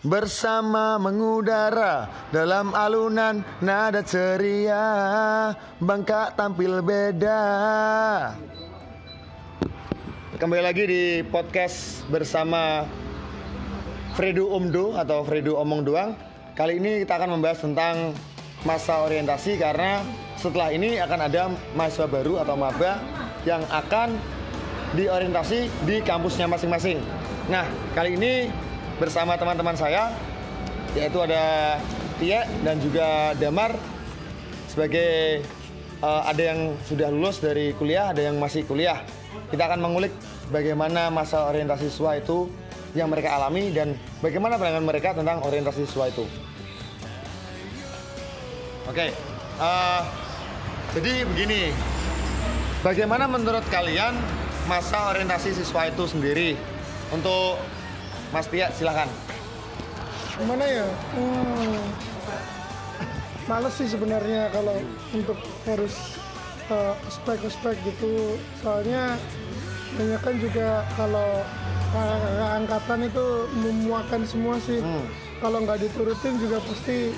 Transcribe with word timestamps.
bersama 0.00 0.96
mengudara 0.96 2.08
dalam 2.32 2.72
alunan 2.72 3.44
nada 3.60 4.00
ceria 4.00 4.84
Bangka 5.76 6.32
tampil 6.32 6.80
beda. 6.80 7.42
Kembali 10.40 10.62
lagi 10.64 10.84
di 10.88 11.02
podcast 11.28 12.00
bersama 12.08 12.88
Fredo 14.16 14.48
Omdo 14.56 14.96
atau 14.96 15.20
Fredo 15.20 15.60
Omong 15.60 15.84
Doang 15.84 16.16
Kali 16.60 16.76
ini 16.76 17.00
kita 17.06 17.16
akan 17.16 17.40
membahas 17.40 17.64
tentang 17.64 18.12
masa 18.68 19.00
orientasi 19.00 19.56
karena 19.56 20.04
setelah 20.36 20.68
ini 20.68 21.00
akan 21.00 21.20
ada 21.24 21.48
mahasiswa 21.72 22.04
baru 22.04 22.36
atau 22.36 22.52
maba 22.52 23.00
yang 23.48 23.64
akan 23.72 24.20
diorientasi 24.92 25.72
di 25.88 26.04
kampusnya 26.04 26.50
masing-masing. 26.52 27.00
Nah 27.48 27.64
kali 27.96 28.20
ini 28.20 28.52
bersama 29.00 29.40
teman-teman 29.40 29.72
saya 29.74 30.12
yaitu 30.92 31.16
ada 31.24 31.76
Tia 32.20 32.44
dan 32.60 32.76
juga 32.84 33.32
Damar 33.40 33.72
sebagai 34.68 35.40
uh, 36.04 36.22
ada 36.28 36.52
yang 36.52 36.76
sudah 36.84 37.08
lulus 37.08 37.40
dari 37.40 37.72
kuliah, 37.80 38.12
ada 38.12 38.20
yang 38.28 38.36
masih 38.36 38.68
kuliah. 38.68 39.00
Kita 39.48 39.72
akan 39.72 39.80
mengulik 39.80 40.12
bagaimana 40.52 41.08
masa 41.08 41.48
orientasi 41.48 41.88
siswa 41.88 42.20
itu 42.20 42.52
yang 42.92 43.08
mereka 43.08 43.40
alami 43.40 43.72
dan 43.72 43.96
bagaimana 44.20 44.60
pandangan 44.60 44.84
mereka 44.84 45.16
tentang 45.16 45.40
orientasi 45.40 45.88
siswa 45.88 46.12
itu. 46.12 46.28
Oke, 48.90 49.06
okay. 49.06 49.10
uh, 49.62 50.02
jadi 50.92 51.22
begini, 51.22 51.70
bagaimana 52.82 53.30
menurut 53.30 53.62
kalian 53.70 54.18
masa 54.66 55.14
orientasi 55.14 55.54
siswa 55.54 55.86
itu 55.86 56.04
sendiri 56.10 56.58
untuk 57.14 57.62
Mas 58.30 58.46
Tia 58.46 58.70
silahkan. 58.74 59.10
Gimana 60.38 60.64
ya? 60.64 60.86
Hmm, 61.18 61.82
males 63.50 63.74
sih 63.74 63.90
sebenarnya 63.90 64.48
kalau 64.54 64.78
untuk 65.10 65.36
harus 65.66 66.16
uh, 66.70 66.94
spek-spek 67.10 67.76
gitu. 67.82 68.38
Soalnya 68.62 69.18
banyak 69.98 70.20
kan 70.22 70.34
juga 70.38 70.86
kalau 70.94 71.42
kakak 71.90 72.50
angkatan 72.62 73.00
itu 73.10 73.26
memuakan 73.58 74.22
semua 74.22 74.54
sih. 74.62 74.78
Hmm. 74.78 75.04
Kalau 75.42 75.58
nggak 75.66 75.82
diturutin 75.82 76.38
juga 76.38 76.62
pasti 76.62 77.10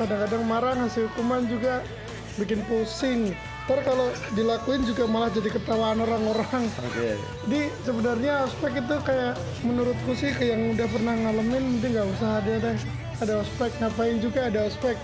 kadang-kadang 0.00 0.42
marah 0.48 0.74
ngasih 0.80 1.04
hukuman 1.12 1.44
juga 1.44 1.84
bikin 2.40 2.64
pusing 2.64 3.36
ntar 3.70 3.86
kalau 3.86 4.10
dilakuin 4.34 4.82
juga 4.82 5.06
malah 5.06 5.30
jadi 5.30 5.46
ketawaan 5.54 6.02
orang-orang 6.02 6.66
okay. 6.90 7.14
jadi 7.46 7.70
sebenarnya 7.86 8.50
ospek 8.50 8.82
itu 8.82 8.96
kayak 9.06 9.38
menurutku 9.62 10.10
sih 10.18 10.34
kayak 10.34 10.58
yang 10.58 10.74
udah 10.74 10.86
pernah 10.90 11.14
ngalamin 11.14 11.78
mending 11.78 11.94
nggak 11.94 12.08
usah 12.18 12.42
ada 12.42 12.52
deh 12.58 12.76
ada 13.22 13.32
ospek 13.46 13.70
ngapain 13.78 14.18
juga 14.18 14.50
ada 14.50 14.66
ospek 14.66 14.98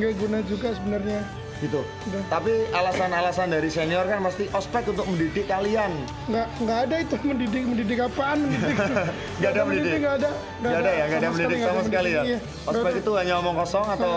nggak 0.00 0.16
guna 0.16 0.38
juga 0.48 0.72
sebenarnya 0.72 1.20
gitu. 1.56 1.80
Udah. 1.80 2.22
Tapi 2.28 2.52
alasan-alasan 2.68 3.48
dari 3.48 3.68
senior 3.72 4.04
kan 4.04 4.20
pasti 4.20 4.44
ospek 4.52 4.92
untuk 4.92 5.08
mendidik 5.08 5.48
kalian. 5.48 5.88
Nggak 6.28 6.46
nggak 6.60 6.78
ada 6.84 6.96
itu 7.00 7.16
mendidik 7.24 7.64
mendidik 7.64 7.98
apaan 8.04 8.38
mendidik. 8.44 8.76
nggak 9.40 9.50
ada 9.56 9.62
mendidik. 9.64 9.98
Nggak 10.04 10.14
ada. 10.20 10.30
Nggak 10.60 10.72
ada, 10.72 10.80
ada 10.80 10.90
ya 10.92 11.04
nggak 11.08 11.20
ada 11.20 11.28
mendidik 11.32 11.58
sama 11.64 11.80
sekali 11.84 12.10
ya. 12.12 12.22
Iya. 12.28 12.38
Ospek 12.68 12.92
itu 13.00 13.12
hanya 13.16 13.34
omong 13.40 13.56
kosong 13.56 13.86
atau 13.88 14.12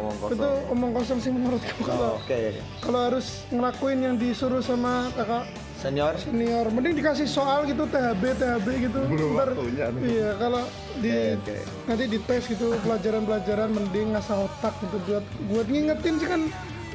omong 0.00 0.16
kosong. 0.20 0.38
Itu 0.38 0.48
omong 0.72 0.92
kosong 0.96 1.18
sih 1.20 1.30
menurutku 1.32 1.82
oh, 1.82 1.86
kalau 1.86 2.10
okay. 2.22 2.56
kalau 2.80 3.00
harus 3.10 3.44
ngelakuin 3.52 3.98
yang 4.00 4.14
disuruh 4.16 4.62
sama 4.64 5.12
kakak 5.16 5.44
senior 5.82 6.14
senior 6.14 6.66
mending 6.70 6.94
dikasih 6.94 7.26
soal 7.26 7.66
gitu 7.66 7.82
THB 7.90 8.22
THB 8.38 8.66
gitu 8.86 9.00
belum 9.10 9.30
Ntar, 9.34 9.48
waktunya 9.50 9.86
iya 9.98 10.30
kalau 10.38 10.62
di 11.02 11.10
okay, 11.10 11.34
okay. 11.42 11.60
nanti 11.90 12.04
dites 12.06 12.44
gitu 12.46 12.66
pelajaran-pelajaran 12.86 13.70
mending 13.74 14.14
ngasah 14.14 14.46
otak 14.46 14.74
gitu 14.86 14.96
buat 15.10 15.26
buat 15.50 15.66
ngingetin 15.66 16.14
sih 16.22 16.28
kan 16.30 16.42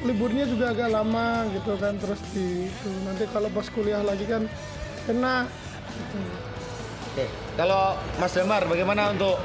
liburnya 0.08 0.48
juga 0.48 0.72
agak 0.72 0.88
lama 0.88 1.44
gitu 1.52 1.76
kan 1.76 2.00
terus 2.00 2.20
di 2.32 2.70
itu 2.70 2.90
nanti 3.04 3.28
kalau 3.28 3.52
pas 3.52 3.66
kuliah 3.68 4.00
lagi 4.00 4.24
kan 4.24 4.48
kena 5.04 5.44
gitu. 5.92 6.18
Oke, 7.08 7.26
kalau 7.58 7.98
Mas 8.22 8.30
Damar 8.30 8.62
bagaimana 8.70 9.10
untuk 9.10 9.42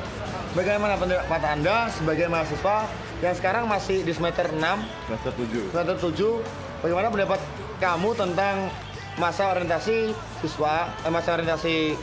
bagaimana 0.53 0.93
pendapat 0.93 1.41
Anda 1.41 1.89
sebagai 1.89 2.29
mahasiswa 2.29 2.85
yang 3.23 3.35
sekarang 3.39 3.63
masih 3.71 4.03
di 4.03 4.11
semester 4.11 4.51
6 4.51 4.59
semester 4.59 5.31
7 5.39 5.71
semester 5.71 5.97
7 6.11 6.83
bagaimana 6.83 7.07
pendapat 7.07 7.39
kamu 7.79 8.09
tentang 8.19 8.67
masa 9.15 9.55
orientasi 9.55 10.11
siswa 10.43 10.91
eh, 11.07 11.11
masa 11.13 11.39
orientasi 11.39 11.95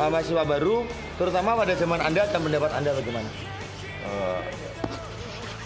uh, 0.00 0.08
mahasiswa 0.08 0.44
baru 0.48 0.88
terutama 1.20 1.58
pada 1.60 1.76
zaman 1.76 2.00
anda 2.00 2.24
dan 2.24 2.40
pendapat 2.40 2.70
anda 2.72 2.90
bagaimana? 2.96 3.28
Uh, 4.06 4.40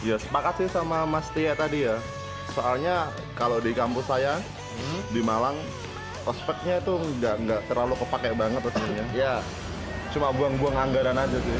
ya 0.02 0.16
sepakat 0.18 0.54
sih 0.58 0.68
sama 0.72 1.06
Mas 1.06 1.30
Tia 1.30 1.54
tadi 1.54 1.86
ya. 1.86 1.96
Soalnya 2.52 3.10
kalau 3.38 3.62
di 3.62 3.70
kampus 3.70 4.10
saya 4.10 4.38
hmm. 4.40 5.00
di 5.14 5.20
Malang 5.22 5.54
ospeknya 6.24 6.80
itu 6.80 6.96
nggak 6.96 7.34
nggak 7.46 7.60
terlalu 7.68 7.94
kepake 8.00 8.30
banget 8.34 8.60
sebenarnya 8.66 9.06
ya. 9.22 9.34
Cuma 10.10 10.34
buang-buang 10.34 10.76
anggaran 10.90 11.18
aja 11.18 11.38
sih. 11.38 11.58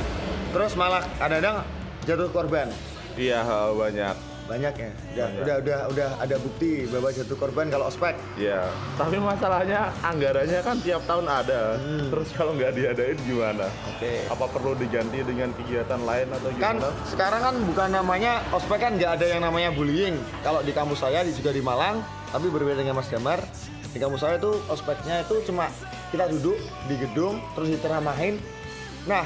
Terus 0.55 0.73
malah 0.79 1.03
kadang-kadang 1.19 1.67
jatuh 2.07 2.31
korban 2.31 2.69
Iya 3.15 3.41
banyak. 3.73 4.17
Banyak 4.45 4.75
ya. 4.77 4.91
Udah, 4.93 5.25
banyak. 5.25 5.41
udah 5.41 5.57
udah 5.57 5.79
udah 5.89 6.09
ada 6.21 6.37
bukti 6.37 6.85
bahwa 6.93 7.09
jatuh 7.09 7.39
korban 7.41 7.73
kalau 7.73 7.89
ospek. 7.89 8.13
Iya. 8.37 8.69
Tapi 9.01 9.17
masalahnya 9.17 9.89
anggarannya 10.05 10.61
kan 10.61 10.77
tiap 10.85 11.01
tahun 11.09 11.25
ada. 11.25 11.81
Hmm. 11.81 12.13
Terus 12.13 12.29
kalau 12.37 12.53
nggak 12.53 12.77
diadain 12.77 13.17
gimana? 13.25 13.73
Oke. 13.89 14.05
Okay. 14.05 14.19
Apa 14.29 14.45
perlu 14.53 14.77
diganti 14.77 15.25
dengan 15.25 15.49
kegiatan 15.57 16.01
lain 16.05 16.29
atau 16.29 16.49
gimana? 16.53 16.61
Kan 16.61 16.77
sekarang 17.09 17.41
kan 17.41 17.55
bukan 17.65 17.89
namanya 17.89 18.33
ospek 18.53 18.79
kan 18.85 18.93
nggak 19.01 19.13
ada 19.17 19.27
yang 19.33 19.41
namanya 19.41 19.73
bullying. 19.73 20.21
Kalau 20.45 20.61
di 20.61 20.73
kampus 20.77 21.01
saya 21.01 21.25
juga 21.25 21.49
di 21.49 21.65
Malang, 21.65 22.05
tapi 22.29 22.53
berbeda 22.53 22.85
dengan 22.85 23.01
Mas 23.01 23.09
Damar. 23.09 23.41
Di 23.95 24.03
kampus 24.03 24.27
saya 24.27 24.37
itu 24.37 24.51
ospeknya 24.69 25.23
itu 25.23 25.41
cuma 25.49 25.71
kita 26.13 26.29
duduk 26.29 26.59
di 26.91 27.01
gedung 27.01 27.41
terus 27.57 27.73
diteramahin. 27.73 28.43
Nah, 29.09 29.25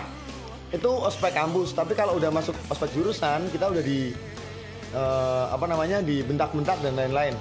itu 0.69 0.91
ospek 0.91 1.33
kampus 1.33 1.73
tapi 1.73 1.97
kalau 1.97 2.21
udah 2.21 2.29
masuk 2.29 2.53
ospek 2.69 2.93
jurusan 2.93 3.49
kita 3.49 3.73
udah 3.73 3.81
di 3.81 4.12
uh, 4.93 5.49
apa 5.53 5.65
namanya 5.65 6.05
di 6.05 6.21
bentak-bentak 6.21 6.81
dan 6.84 6.97
lain-lain. 6.97 7.34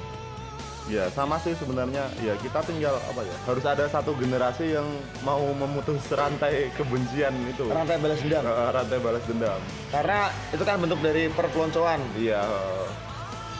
Ya 0.88 1.12
sama 1.12 1.36
sih 1.44 1.52
sebenarnya. 1.60 2.08
Ya 2.24 2.40
kita 2.40 2.64
tinggal 2.64 2.96
apa 2.96 3.28
ya 3.28 3.36
harus 3.44 3.66
ada 3.68 3.92
satu 3.92 4.16
generasi 4.16 4.80
yang 4.80 4.88
mau 5.28 5.44
memutus 5.52 6.00
rantai 6.16 6.72
kebencian 6.80 7.36
itu. 7.44 7.68
Rantai 7.68 8.00
balas 8.00 8.24
dendam. 8.24 8.44
Uh, 8.48 8.72
rantai 8.72 8.98
balas 9.04 9.24
dendam. 9.28 9.60
Karena 9.92 10.32
itu 10.56 10.64
kan 10.64 10.80
bentuk 10.80 11.00
dari 11.04 11.28
perpeloncoan. 11.28 12.00
Iya 12.16 12.40
uh, 12.40 12.88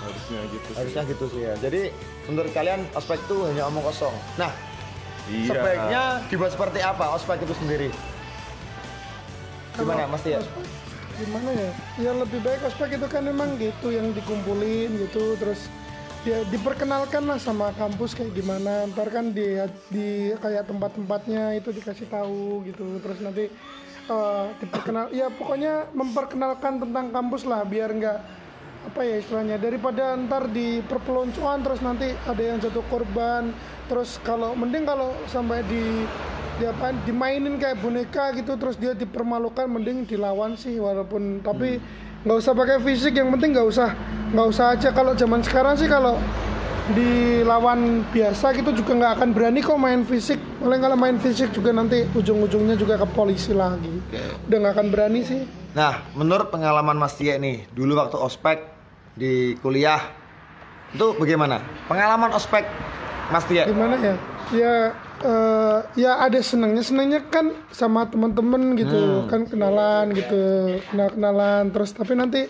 harusnya 0.08 0.40
gitu 0.56 0.70
harusnya 0.80 1.04
gitu 1.12 1.26
sih 1.36 1.42
ya. 1.44 1.54
Jadi 1.60 1.92
menurut 2.32 2.52
kalian 2.56 2.88
ospek 2.96 3.20
itu 3.28 3.44
hanya 3.44 3.68
omong 3.68 3.84
kosong. 3.84 4.16
Nah 4.40 4.56
iya. 5.28 5.52
sebaiknya 5.52 6.04
dibuat 6.32 6.56
seperti 6.56 6.80
apa 6.80 7.12
ospek 7.12 7.44
itu 7.44 7.52
sendiri 7.60 7.92
gimana 9.78 10.10
Mas 10.10 10.26
ya 10.26 10.42
gimana 11.18 11.50
ya? 11.50 11.72
Ya 11.98 12.12
lebih 12.14 12.40
baik 12.46 12.62
ospek 12.70 12.98
itu 12.98 13.08
kan 13.10 13.26
memang 13.26 13.58
gitu 13.58 13.90
yang 13.90 14.14
dikumpulin 14.14 14.90
gitu 15.08 15.34
terus 15.42 15.66
ya 16.26 16.44
diperkenalkan 16.54 17.26
lah 17.26 17.42
sama 17.42 17.74
kampus 17.74 18.14
kayak 18.14 18.38
gimana. 18.38 18.86
Ntar 18.94 19.10
kan 19.10 19.34
di 19.34 19.58
di 19.90 20.32
kayak 20.38 20.70
tempat-tempatnya 20.70 21.58
itu 21.58 21.74
dikasih 21.74 22.08
tahu 22.10 22.62
gitu 22.70 23.02
terus 23.02 23.18
nanti 23.22 23.50
uh, 24.12 24.54
diperkenal 24.62 25.10
ya 25.10 25.34
pokoknya 25.34 25.90
memperkenalkan 25.98 26.86
tentang 26.86 27.10
kampus 27.10 27.44
lah 27.50 27.66
biar 27.66 27.90
nggak 27.98 28.20
apa 28.88 29.02
ya 29.04 29.20
istilahnya 29.20 29.60
daripada 29.60 30.16
ntar 30.16 30.48
di 30.48 30.80
perpeloncoan 30.86 31.60
terus 31.60 31.82
nanti 31.82 32.14
ada 32.30 32.44
yang 32.44 32.62
jatuh 32.62 32.86
korban. 32.94 33.52
Terus 33.90 34.20
kalau 34.22 34.54
mending 34.54 34.86
kalau 34.86 35.16
sampai 35.32 35.64
di 35.66 36.06
dia 36.58 36.74
apa 36.74 36.90
dimainin 37.06 37.62
kayak 37.62 37.78
boneka 37.78 38.34
gitu 38.34 38.58
terus 38.58 38.76
dia 38.82 38.98
dipermalukan 38.98 39.70
mending 39.70 40.10
dilawan 40.10 40.58
sih 40.58 40.82
walaupun 40.82 41.46
tapi 41.46 41.78
nggak 42.26 42.34
hmm. 42.34 42.44
usah 42.44 42.54
pakai 42.58 42.82
fisik 42.82 43.14
yang 43.14 43.30
penting 43.30 43.54
nggak 43.54 43.68
usah 43.70 43.94
nggak 44.34 44.48
usah 44.50 44.66
aja. 44.74 44.90
Kalau 44.90 45.14
zaman 45.14 45.46
sekarang 45.46 45.78
sih 45.78 45.86
kalau 45.86 46.18
dilawan 46.98 48.02
biasa 48.10 48.56
gitu 48.58 48.74
juga 48.74 48.92
nggak 48.98 49.14
akan 49.22 49.30
berani 49.38 49.60
kok 49.62 49.78
main 49.78 50.02
fisik. 50.02 50.42
Paling 50.58 50.82
kalau 50.82 50.98
main 50.98 51.18
fisik 51.22 51.54
juga 51.54 51.70
nanti 51.70 52.10
ujung-ujungnya 52.18 52.74
juga 52.74 52.98
ke 52.98 53.08
polisi 53.14 53.54
lagi. 53.54 53.94
Okay. 54.10 54.50
udah 54.50 54.58
nggak 54.58 54.74
akan 54.74 54.88
berani 54.90 55.22
sih. 55.22 55.42
Nah 55.78 56.10
menurut 56.18 56.50
pengalaman 56.50 56.98
Mas 56.98 57.14
Tia 57.14 57.38
nih 57.38 57.70
dulu 57.70 58.02
waktu 58.02 58.18
ospek 58.18 58.66
di 59.14 59.54
kuliah 59.62 60.02
itu 60.90 61.14
bagaimana? 61.22 61.62
Pengalaman 61.86 62.34
ospek 62.34 62.66
Mas 63.30 63.46
Tia? 63.46 63.70
Gimana 63.70 63.94
ya 64.02 64.37
ya 64.50 64.96
uh, 65.22 65.80
ya 65.94 66.22
ada 66.22 66.40
senangnya. 66.40 66.82
Senangnya 66.82 67.20
kan 67.24 67.52
sama 67.70 68.06
teman-teman 68.06 68.76
gitu 68.76 68.96
hmm. 68.96 69.28
kan 69.28 69.42
kenalan 69.44 70.06
gitu 70.14 70.44
kenal 70.88 71.10
kenalan 71.12 71.64
terus 71.70 71.92
tapi 71.92 72.14
nanti 72.14 72.46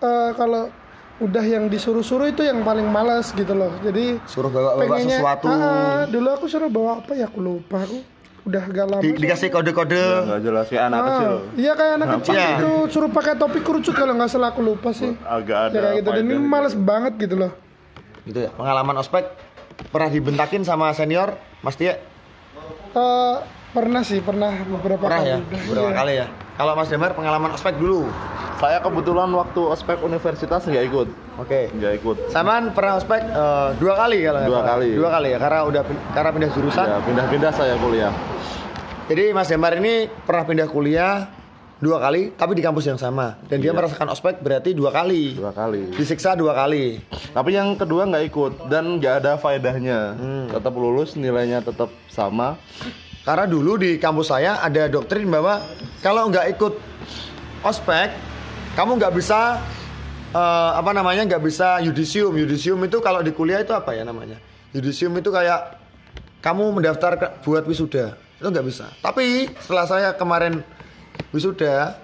uh, 0.00 0.30
kalau 0.34 0.68
udah 1.16 1.40
yang 1.40 1.72
disuruh-suruh 1.72 2.28
itu 2.28 2.44
yang 2.44 2.60
paling 2.60 2.84
malas 2.86 3.32
gitu 3.32 3.56
loh. 3.56 3.72
Jadi 3.80 4.20
suruh 4.28 4.52
bawa, 4.52 4.76
bawa 4.76 4.84
pengennya, 4.84 5.16
sesuatu. 5.16 5.46
Ah, 5.48 6.04
dulu 6.04 6.28
aku 6.28 6.44
suruh 6.44 6.68
bawa 6.68 7.00
apa 7.00 7.16
ya? 7.16 7.24
Aku 7.24 7.40
lupa. 7.40 7.88
Aku 7.88 8.04
udah 8.44 8.62
agak 8.62 8.84
lama. 8.84 9.00
Di- 9.00 9.16
dikasih 9.16 9.48
kode-kode. 9.48 9.96
Nggak 9.96 10.40
jelas 10.44 10.66
kayak 10.68 10.84
anak 10.86 11.00
Ah, 11.00 11.06
kecil. 11.08 11.32
Iya 11.56 11.72
kayak 11.72 11.92
anak 11.96 12.08
kecil 12.20 12.36
itu 12.36 12.70
suruh 12.92 13.08
pakai 13.08 13.32
topi 13.34 13.58
kerucut 13.64 13.96
kalau 13.96 14.12
nggak 14.12 14.28
salah 14.28 14.52
aku 14.52 14.60
lupa 14.60 14.92
sih. 14.92 15.16
agak 15.24 15.58
ada 15.58 15.74
Ya, 15.74 15.80
kayak 15.80 15.94
gitu. 15.98 16.08
Dan 16.12 16.24
ini 16.28 16.36
males 16.36 16.74
banget 16.76 17.12
gitu 17.16 17.34
loh. 17.34 17.52
gitu 18.22 18.38
ya. 18.42 18.50
Pengalaman 18.52 19.00
ospek 19.00 19.24
pernah 19.86 20.08
dibentakin 20.08 20.62
sama 20.62 20.90
senior, 20.90 21.34
Mas 21.60 21.74
Tia? 21.74 22.00
Eh, 22.92 23.36
pernah 23.70 24.00
sih, 24.00 24.18
pernah 24.18 24.52
beberapa 24.62 25.02
Pernah 25.02 25.20
kali. 25.20 25.28
ya? 25.28 25.38
Udah, 25.38 25.60
Berapa 25.66 25.84
iya. 25.84 25.94
kali 25.94 26.12
ya? 26.14 26.26
Kalau 26.56 26.72
Mas 26.72 26.88
Damar 26.88 27.12
pengalaman 27.12 27.50
ospek 27.52 27.76
dulu. 27.76 28.08
saya 28.56 28.80
kebetulan 28.80 29.28
waktu 29.30 29.60
ospek 29.60 30.00
universitas 30.00 30.64
nggak 30.64 30.88
ikut 30.88 31.08
Oke. 31.36 31.68
nggak 31.70 32.00
ikut 32.00 32.16
Samaan 32.32 32.72
pernah 32.72 32.96
ospek 32.96 33.20
eh, 33.20 33.68
dua 33.76 33.92
kali 33.94 34.24
kalau 34.24 34.40
Dua 34.40 34.48
salah. 34.56 34.68
kali. 34.72 34.88
Dua 34.96 35.08
kali 35.12 35.28
ya 35.28 35.38
karena 35.38 35.60
udah 35.62 35.82
karena 36.16 36.30
pindah 36.32 36.50
jurusan. 36.50 36.86
ya 36.88 36.98
pindah-pindah 37.04 37.52
saya 37.52 37.76
kuliah 37.76 38.12
Jadi 39.06 39.24
Mas 39.30 39.46
Damar 39.46 39.76
ini 39.76 39.94
pernah 40.08 40.42
pindah 40.42 40.66
kuliah 40.66 41.28
dua 41.76 42.00
kali 42.00 42.32
tapi 42.32 42.52
di 42.52 42.62
kampus 42.62 42.84
yang 42.84 42.96
sama 42.96 43.36
dan 43.44 43.58
dia 43.58 43.68
Iya. 43.68 43.76
merasakan 43.76 44.08
ospek 44.08 44.40
berarti 44.40 44.72
dua 44.72 44.88
kali. 44.90 45.34
dua 45.34 45.52
kali 45.52 45.92
Disiksa 45.92 46.32
dua 46.32 46.52
kali. 46.52 47.04
tapi 47.30 47.52
yang 47.52 47.74
kedua 47.74 48.06
nggak 48.06 48.24
ikut 48.26 48.52
dan 48.66 48.96
nggak 48.96 49.14
ada 49.18 49.32
faedahnya 49.36 49.98
Hmm. 50.14 50.46
tetap 50.48 50.72
lulus 50.72 51.14
nilainya 51.14 51.60
tetap 51.60 51.92
sama 52.06 52.56
Karena 53.22 53.42
dulu 53.44 53.74
di 53.74 53.98
kampus 53.98 54.30
saya 54.30 54.62
ada 54.62 54.86
doktrin 54.86 55.26
bahwa 55.26 55.58
kalau 55.98 56.30
nggak 56.30 56.46
ikut 56.48 56.78
ospek, 57.60 58.14
kamu 58.72 58.96
nggak 58.96 59.12
bisa 59.12 59.58
eh, 60.28 60.70
apa 60.72 60.90
namanya 60.92 61.26
nggak 61.26 61.42
bisa 61.42 61.80
yudisium. 61.80 62.30
Yudisium 62.32 62.78
itu 62.80 63.00
kalau 63.00 63.20
di 63.20 63.32
kuliah 63.32 63.58
itu 63.58 63.72
apa 63.72 63.92
ya 63.92 64.02
namanya? 64.02 64.38
Yudisium 64.70 65.10
itu 65.12 65.28
kayak 65.28 65.74
kamu 66.38 66.70
mendaftar 66.72 67.12
ke- 67.16 67.32
buat 67.42 67.64
wisuda 67.64 68.14
itu 68.36 68.46
nggak 68.46 68.62
bisa. 68.64 68.86
Tapi 68.96 69.50
setelah 69.56 69.86
saya 69.86 70.08
kemarin 70.12 70.62
wisuda 71.30 71.96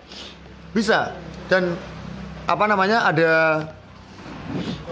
bisa 0.72 1.12
dan 1.46 1.76
apa 2.48 2.64
namanya 2.66 3.06
ada 3.06 3.32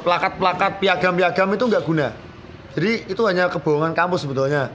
plakat-plakat 0.06 0.80
piagam-piagam 0.80 1.48
itu 1.54 1.64
nggak 1.66 1.84
guna. 1.84 2.08
Jadi 2.78 3.10
itu 3.10 3.22
hanya 3.26 3.50
kebohongan 3.50 3.92
kampus 3.92 4.24
sebetulnya. 4.24 4.70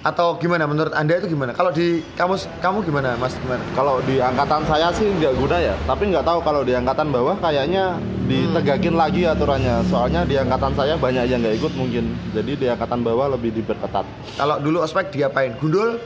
Atau 0.00 0.40
gimana 0.40 0.64
menurut 0.64 0.96
anda 0.96 1.12
itu 1.20 1.28
gimana? 1.28 1.52
Kalau 1.52 1.68
di 1.68 2.00
kampus 2.16 2.48
kamu 2.64 2.80
gimana, 2.88 3.20
Mas? 3.20 3.36
Gimana? 3.36 3.60
kalau 3.76 4.00
di 4.00 4.16
angkatan 4.16 4.64
saya 4.64 4.88
sih 4.96 5.04
nggak 5.04 5.36
guna 5.36 5.60
ya 5.60 5.76
tapi 5.84 6.08
nggak 6.08 6.24
tahu 6.24 6.40
kalau 6.40 6.64
di 6.64 6.72
angkatan 6.72 7.12
bawah 7.12 7.36
kayaknya 7.36 8.00
ditegakin 8.24 8.96
lagi 8.96 9.28
aturannya 9.28 9.84
soalnya 9.92 10.24
di 10.24 10.40
angkatan 10.40 10.72
saya 10.72 10.96
banyak 10.96 11.28
yang 11.28 11.44
nggak 11.44 11.60
ikut 11.60 11.72
mungkin 11.76 12.16
jadi 12.32 12.52
di 12.56 12.66
angkatan 12.72 13.04
bawah 13.04 13.36
lebih 13.36 13.52
diperketat 13.60 14.08
Kalau 14.40 14.56
dulu 14.56 14.80
ospek 14.80 15.12
diapain? 15.12 15.52
Gundul? 15.60 16.00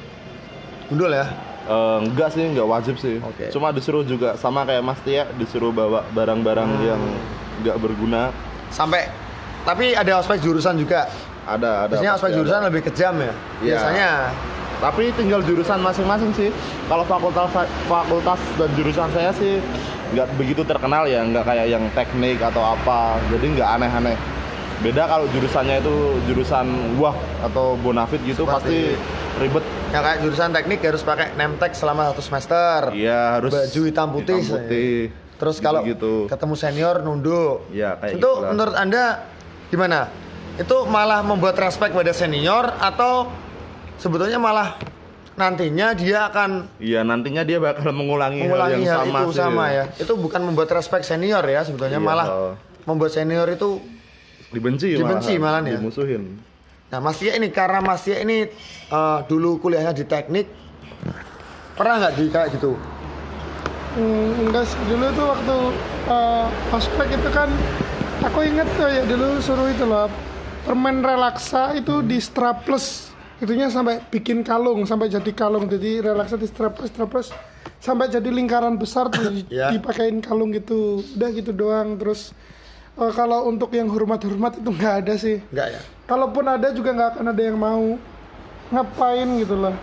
Gundul 0.90 1.14
ya? 1.14 1.53
Eh, 1.64 1.99
enggak 2.05 2.28
sih, 2.37 2.44
enggak 2.44 2.69
wajib 2.69 2.94
sih. 3.00 3.16
Oke. 3.25 3.49
Cuma 3.49 3.72
disuruh 3.72 4.05
juga 4.05 4.37
sama 4.37 4.69
kayak 4.69 4.84
Mas 4.84 5.00
Tia, 5.00 5.25
disuruh 5.40 5.72
bawa 5.72 6.05
barang-barang 6.12 6.70
yang 6.84 7.00
enggak 7.64 7.76
berguna. 7.81 8.28
Sampai 8.69 9.08
tapi 9.64 9.96
ada 9.96 10.20
ospek 10.20 10.44
jurusan 10.44 10.76
juga. 10.76 11.08
Ada, 11.49 11.88
ada. 11.88 11.96
Biasanya 11.96 12.12
ospek 12.20 12.31
ada. 12.32 12.37
jurusan 12.37 12.61
lebih 12.69 12.82
kejam 12.84 13.14
ya. 13.16 13.25
Iya. 13.25 13.32
Biasanya. 13.64 14.11
Tapi 14.84 15.05
tinggal 15.16 15.40
jurusan 15.40 15.81
masing-masing 15.81 16.31
sih. 16.37 16.50
Kalau 16.84 17.05
fakultas 17.08 17.49
fakultas 17.88 18.40
dan 18.61 18.69
jurusan 18.76 19.08
saya 19.16 19.32
sih 19.32 19.56
nggak 20.12 20.37
begitu 20.37 20.61
terkenal 20.69 21.08
ya, 21.08 21.25
nggak 21.25 21.49
kayak 21.49 21.66
yang 21.72 21.84
teknik 21.96 22.44
atau 22.44 22.76
apa. 22.76 23.16
Jadi 23.32 23.56
nggak 23.56 23.69
aneh-aneh. 23.81 24.16
Beda 24.75 25.06
kalau 25.06 25.26
jurusannya 25.31 25.79
itu 25.79 25.94
jurusan 26.25 26.67
wah 26.97 27.15
atau 27.41 27.76
bonafit 27.76 28.19
gitu 28.23 28.43
Seperti- 28.43 28.53
pasti 28.53 28.79
ribet. 29.38 29.65
Yang 29.88 30.03
kayak 30.03 30.19
jurusan 30.21 30.49
teknik 30.50 30.79
harus 30.82 31.03
pakai 31.03 31.26
nemtek 31.35 31.73
selama 31.73 32.11
satu 32.11 32.21
semester. 32.21 32.79
Iya 32.91 33.38
harus 33.38 33.53
Baju 33.53 33.81
hitam 33.85 34.09
putih. 34.11 34.38
hitam 34.38 34.59
putih. 34.59 34.94
Terus 35.35 35.56
kalau 35.59 35.81
gitu. 35.82 36.26
ketemu 36.26 36.55
senior 36.55 36.97
nunduk. 37.00 37.67
Iya, 37.71 37.97
kayak 37.97 38.12
itu 38.12 38.23
gitulah. 38.25 38.50
menurut 38.50 38.75
anda 38.75 39.05
gimana? 39.69 39.99
Itu 40.55 40.87
malah 40.87 41.21
membuat 41.21 41.55
respect 41.56 41.91
pada 41.91 42.11
senior 42.11 42.71
atau 42.76 43.31
sebetulnya 43.97 44.38
malah 44.38 44.79
nantinya 45.35 45.91
dia 45.93 46.29
akan 46.29 46.71
Iya 46.79 47.03
nantinya 47.03 47.43
dia 47.43 47.59
bakal 47.59 47.91
mengulangi, 47.91 48.47
mengulangi 48.47 48.87
hal 48.87 49.03
hal, 49.03 49.03
yang 49.03 49.11
sama 49.11 49.19
itu 49.21 49.31
sih. 49.31 49.41
sama 49.41 49.65
ya. 49.71 49.85
Itu 49.97 50.12
bukan 50.15 50.41
membuat 50.44 50.71
respect 50.71 51.03
senior 51.03 51.43
ya 51.43 51.62
sebetulnya 51.62 51.99
Iya, 51.99 52.06
malah 52.06 52.26
membuat 52.85 53.11
senior 53.11 53.47
itu 53.49 53.82
Dibenci, 54.54 54.94
Dibenci 54.94 55.34
malahan 55.36 55.66
ya? 55.66 55.78
Dimusuhin. 55.82 56.38
Nah, 56.88 56.98
Mas 57.02 57.18
Tia 57.18 57.34
ini 57.34 57.50
karena 57.50 57.82
Mas 57.82 58.06
Tia 58.06 58.22
ini 58.22 58.46
eh, 58.88 59.18
dulu 59.26 59.58
kuliahnya 59.58 59.90
di 59.90 60.06
teknik, 60.06 60.46
pernah 61.74 62.06
nggak 62.06 62.12
di 62.14 62.24
kayak 62.30 62.48
gitu? 62.54 62.78
Hmm, 63.94 64.50
enggak 64.50 64.66
sih 64.66 64.78
dulu 64.90 65.06
tuh 65.14 65.26
waktu 65.30 65.56
uh, 66.10 66.74
ospek 66.74 67.14
itu 67.14 67.30
kan 67.30 67.46
aku 68.26 68.42
inget 68.42 68.66
tuh 68.74 68.90
ya 68.90 69.06
dulu 69.06 69.38
suruh 69.38 69.70
itu 69.70 69.86
loh 69.86 70.10
permen 70.66 70.98
relaksa 70.98 71.78
itu 71.78 72.02
di 72.02 72.18
strapless 72.18 73.14
itunya 73.38 73.70
sampai 73.70 74.02
bikin 74.10 74.42
kalung 74.42 74.82
sampai 74.82 75.06
jadi 75.06 75.30
kalung 75.30 75.70
jadi 75.70 76.10
relaksa 76.10 76.34
di 76.34 76.50
strapless 76.50 76.90
strapless 76.90 77.28
sampai 77.78 78.10
jadi 78.10 78.26
lingkaran 78.34 78.74
besar 78.74 79.06
tuh 79.14 79.30
Ya. 79.46 79.70
dipakein 79.70 80.18
kalung 80.18 80.50
gitu 80.50 80.98
udah 81.14 81.30
gitu 81.30 81.54
doang 81.54 81.94
terus 81.94 82.34
uh, 82.96 83.12
kalau 83.12 83.46
untuk 83.46 83.70
yang 83.70 83.87
hormat-hormat 83.87 84.58
itu 84.58 84.70
nggak 84.70 84.94
ada 85.05 85.14
sih 85.14 85.38
Enggak 85.50 85.69
ya? 85.70 85.81
kalaupun 86.05 86.44
ada 86.44 86.69
juga 86.70 86.91
nggak 86.91 87.08
akan 87.12 87.26
ada 87.31 87.43
yang 87.43 87.56
mau 87.56 87.85
ngapain 88.70 89.29
gitu 89.38 89.56
loh 89.56 89.75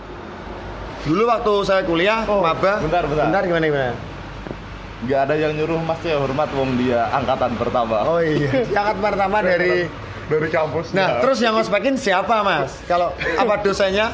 Dulu 1.01 1.25
waktu 1.25 1.53
saya 1.65 1.81
kuliah, 1.81 2.21
Oh, 2.29 2.45
maba. 2.45 2.77
bentar, 2.77 3.01
bentar. 3.09 3.25
Bentar 3.25 3.41
gimana 3.41 3.65
gimana? 3.65 3.93
Gak 5.09 5.19
ada 5.25 5.33
yang 5.33 5.57
nyuruh 5.57 5.81
Mas 5.81 5.97
ya 6.05 6.13
hormat 6.13 6.45
wong 6.53 6.77
dia 6.77 7.09
angkatan 7.09 7.57
pertama. 7.57 8.05
Oh 8.05 8.21
iya, 8.21 8.45
angkat 8.77 8.97
pertama 9.01 9.41
dari 9.41 9.89
dari 10.29 10.47
kampus. 10.53 10.93
Nah, 10.93 11.17
terus 11.17 11.41
yang 11.41 11.57
ngospekin 11.57 11.97
siapa, 11.97 12.45
Mas? 12.45 12.77
Kalau 12.85 13.17
apa 13.17 13.53
dosennya? 13.65 14.13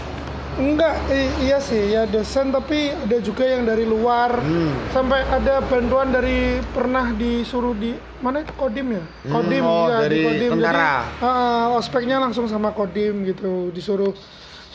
Enggak, 0.57 0.97
i- 1.13 1.45
iya 1.45 1.61
sih 1.61 1.93
ya 1.93 2.09
dosen 2.09 2.49
tapi 2.49 2.89
ada 2.89 3.21
juga 3.21 3.45
yang 3.45 3.61
dari 3.61 3.85
luar. 3.85 4.41
Hmm. 4.41 4.73
Sampai 4.89 5.21
ada 5.29 5.61
bantuan 5.61 6.09
dari 6.09 6.57
pernah 6.73 7.13
disuruh 7.13 7.77
di 7.77 7.93
mana 8.25 8.41
itu 8.41 8.53
Kodim 8.57 8.97
ya? 8.97 9.03
Kodim 9.29 9.61
oh, 9.61 9.85
ya 9.85 9.97
dari 10.01 10.17
di 10.17 10.25
Kodim. 10.25 10.51
tentara. 10.57 11.05
Jadi 11.05 11.21
ah, 11.21 11.65
ospeknya 11.77 12.17
langsung 12.17 12.49
sama 12.49 12.73
Kodim 12.73 13.21
gitu, 13.29 13.69
disuruh 13.69 14.17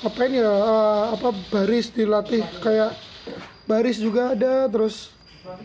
ngapain 0.07 0.31
ya 0.31 0.47
ah, 0.47 1.19
apa 1.19 1.35
baris 1.51 1.91
dilatih 1.91 2.47
kayak 2.63 2.95
baris 3.67 3.99
juga 3.99 4.39
ada 4.39 4.71
terus 4.71 5.11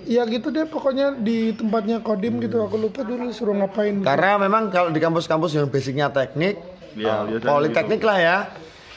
ya 0.09 0.25
gitu 0.25 0.49
deh 0.49 0.65
pokoknya 0.65 1.13
di 1.13 1.53
tempatnya 1.53 2.01
Kodim 2.01 2.41
gitu 2.41 2.65
aku 2.65 2.81
lupa 2.81 3.05
dulu 3.05 3.29
suruh 3.29 3.53
ngapain 3.53 4.01
gitu. 4.01 4.09
Karena 4.09 4.41
memang 4.41 4.73
kalau 4.73 4.89
di 4.89 4.97
kampus-kampus 4.97 5.53
yang 5.53 5.69
basicnya 5.69 6.09
teknik, 6.09 6.57
eh, 6.57 7.05
biasanya 7.05 7.45
politeknik 7.45 8.01
lah 8.01 8.17
ya, 8.17 8.37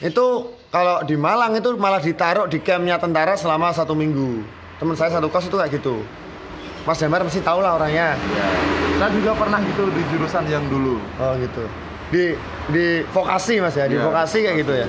itu 0.01 0.57
kalau 0.71 1.03
di 1.03 1.19
Malang 1.19 1.53
itu 1.53 1.75
malah 1.75 1.99
ditaruh 1.99 2.47
di 2.47 2.63
campnya 2.63 2.95
tentara 2.97 3.35
selama 3.35 3.75
satu 3.75 3.93
minggu. 3.93 4.47
Teman 4.79 4.95
saya 4.95 5.11
satu 5.13 5.27
kos 5.27 5.51
itu 5.51 5.59
kayak 5.59 5.77
gitu. 5.77 6.01
Mas 6.87 6.97
Damar 6.97 7.21
mesti 7.21 7.43
tahu 7.43 7.61
lah 7.61 7.77
orangnya. 7.77 8.17
Ya. 8.17 8.47
Saya 8.97 9.11
juga 9.13 9.37
pernah 9.37 9.61
gitu 9.61 9.91
di 9.91 10.03
jurusan 10.09 10.47
yang 10.47 10.65
dulu. 10.71 10.97
Oh 11.19 11.35
gitu. 11.37 11.65
Di 12.09 12.25
di 12.71 12.87
vokasi 13.11 13.61
mas 13.61 13.75
ya, 13.77 13.85
di 13.85 13.99
Iya. 13.99 14.07
vokasi 14.09 14.39
kayak 14.41 14.57
gitu 14.63 14.73
ya. 14.73 14.87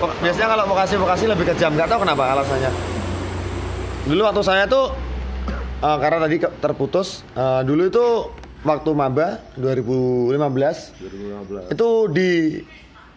Biasanya 0.00 0.48
kalau 0.56 0.64
vokasi-vokasi 0.72 1.24
lebih 1.28 1.44
kejam, 1.52 1.76
nggak 1.76 1.92
tahu 1.92 2.00
kenapa 2.08 2.32
alasannya. 2.32 2.72
Dulu 4.08 4.20
waktu 4.24 4.42
saya 4.46 4.64
tuh 4.64 4.96
eh, 5.84 5.96
karena 6.00 6.18
tadi 6.24 6.36
terputus, 6.40 7.26
eh, 7.36 7.60
dulu 7.68 7.82
itu 7.84 8.04
waktu 8.64 8.90
maba 8.96 9.44
2015 9.60 10.96
2015. 10.96 11.68
itu 11.68 11.88
di 12.08 12.30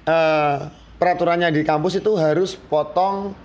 eh, 0.03 0.57
peraturannya 1.03 1.51
di 1.51 1.62
kampus 1.62 2.00
itu 2.00 2.12
harus 2.15 2.55
potong 2.55 3.36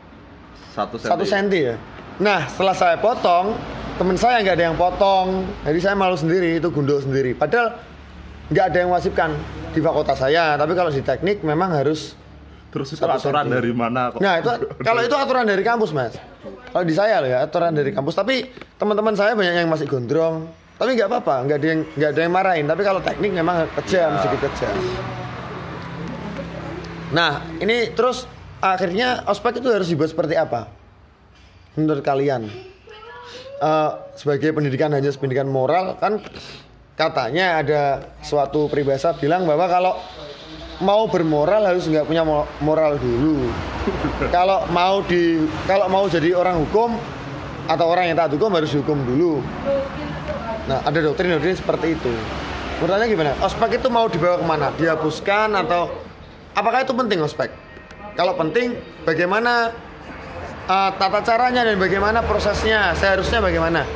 Satu 0.70 0.94
senti. 0.94 1.10
satu 1.10 1.24
senti 1.26 1.58
ya. 1.66 1.74
Nah 2.22 2.46
setelah 2.46 2.74
saya 2.74 2.96
potong, 3.02 3.58
temen 3.98 4.14
saya 4.14 4.38
nggak 4.46 4.54
ada 4.54 4.64
yang 4.70 4.78
potong, 4.78 5.42
jadi 5.66 5.78
saya 5.82 5.94
malu 5.98 6.14
sendiri 6.14 6.62
itu 6.62 6.70
gundul 6.70 7.02
sendiri. 7.02 7.34
Padahal 7.34 7.74
nggak 8.48 8.64
ada 8.70 8.78
yang 8.78 8.90
wajibkan 8.94 9.34
di 9.74 9.80
fakultas 9.82 10.22
saya, 10.22 10.54
tapi 10.54 10.72
kalau 10.78 10.90
di 10.90 11.02
teknik 11.02 11.42
memang 11.42 11.74
harus. 11.74 12.14
Terus 12.68 12.92
itu 12.92 13.00
aturan 13.00 13.48
senti. 13.48 13.54
dari 13.56 13.72
mana 13.72 14.12
kok? 14.12 14.20
Nah 14.20 14.38
itu 14.38 14.50
kalau 14.86 15.00
itu 15.00 15.16
aturan 15.16 15.48
dari 15.48 15.62
kampus 15.64 15.90
mas. 15.90 16.14
Kalau 16.68 16.84
di 16.84 16.94
saya 16.94 17.24
loh 17.24 17.30
ya 17.32 17.38
aturan 17.42 17.72
dari 17.72 17.90
kampus. 17.90 18.12
Tapi 18.14 18.44
teman-teman 18.76 19.16
saya 19.16 19.32
banyak 19.32 19.64
yang 19.64 19.72
masih 19.72 19.88
gondrong. 19.88 20.46
Tapi 20.78 20.94
nggak 20.94 21.08
apa-apa, 21.10 21.48
nggak 21.48 21.56
ada 21.58 21.66
yang 21.66 21.80
nggak 21.96 22.10
ada 22.14 22.20
yang 22.22 22.32
marahin. 22.36 22.66
Tapi 22.70 22.82
kalau 22.86 23.00
teknik 23.02 23.32
memang 23.34 23.66
kejam, 23.82 24.14
sedikit 24.22 24.52
kejam. 24.52 24.76
Nah 27.12 27.40
ini 27.60 27.92
terus 27.96 28.28
akhirnya 28.60 29.24
ospek 29.24 29.62
itu 29.62 29.68
harus 29.72 29.88
dibuat 29.88 30.12
seperti 30.12 30.34
apa? 30.36 30.68
Menurut 31.78 32.02
kalian? 32.04 32.48
Eh, 33.58 33.90
sebagai 34.14 34.54
pendidikan 34.54 34.94
hanya 34.94 35.10
pendidikan 35.14 35.50
moral 35.50 35.98
kan 35.98 36.22
katanya 36.94 37.58
ada 37.62 37.82
suatu 38.22 38.70
peribahasa 38.70 39.14
bilang 39.18 39.46
bahwa 39.46 39.66
kalau 39.66 39.94
mau 40.78 41.10
bermoral 41.10 41.66
harus 41.66 41.86
nggak 41.90 42.06
punya 42.06 42.22
mo- 42.22 42.46
moral 42.62 42.98
dulu. 43.02 43.50
kalau 44.34 44.62
mau 44.70 45.02
di 45.02 45.42
kalau 45.66 45.90
mau 45.90 46.06
jadi 46.06 46.38
orang 46.38 46.62
hukum 46.66 46.94
atau 47.66 47.86
orang 47.90 48.10
yang 48.10 48.16
taat 48.16 48.32
hukum 48.34 48.50
harus 48.54 48.70
dihukum 48.70 48.98
dulu. 49.02 49.42
Nah, 50.68 50.84
ada 50.84 51.00
doktrin-doktrin 51.00 51.56
seperti 51.56 51.96
itu. 51.96 52.12
Menurut 52.78 53.10
gimana? 53.10 53.32
Ospek 53.42 53.80
itu 53.82 53.88
mau 53.90 54.06
dibawa 54.06 54.38
ke 54.38 54.46
mana? 54.46 54.68
Dihapuskan 54.76 55.50
atau 55.66 55.90
apakah 56.58 56.82
itu 56.82 56.92
penting 56.92 57.22
ospek? 57.22 57.50
Kalau 58.12 58.34
penting, 58.34 58.74
bagaimana 59.06 59.70
uh, 60.66 60.90
tata 60.92 61.22
caranya 61.22 61.62
dan 61.62 61.78
bagaimana 61.78 62.18
prosesnya? 62.20 62.90
Seharusnya 62.92 63.38
bagaimana? 63.38 63.86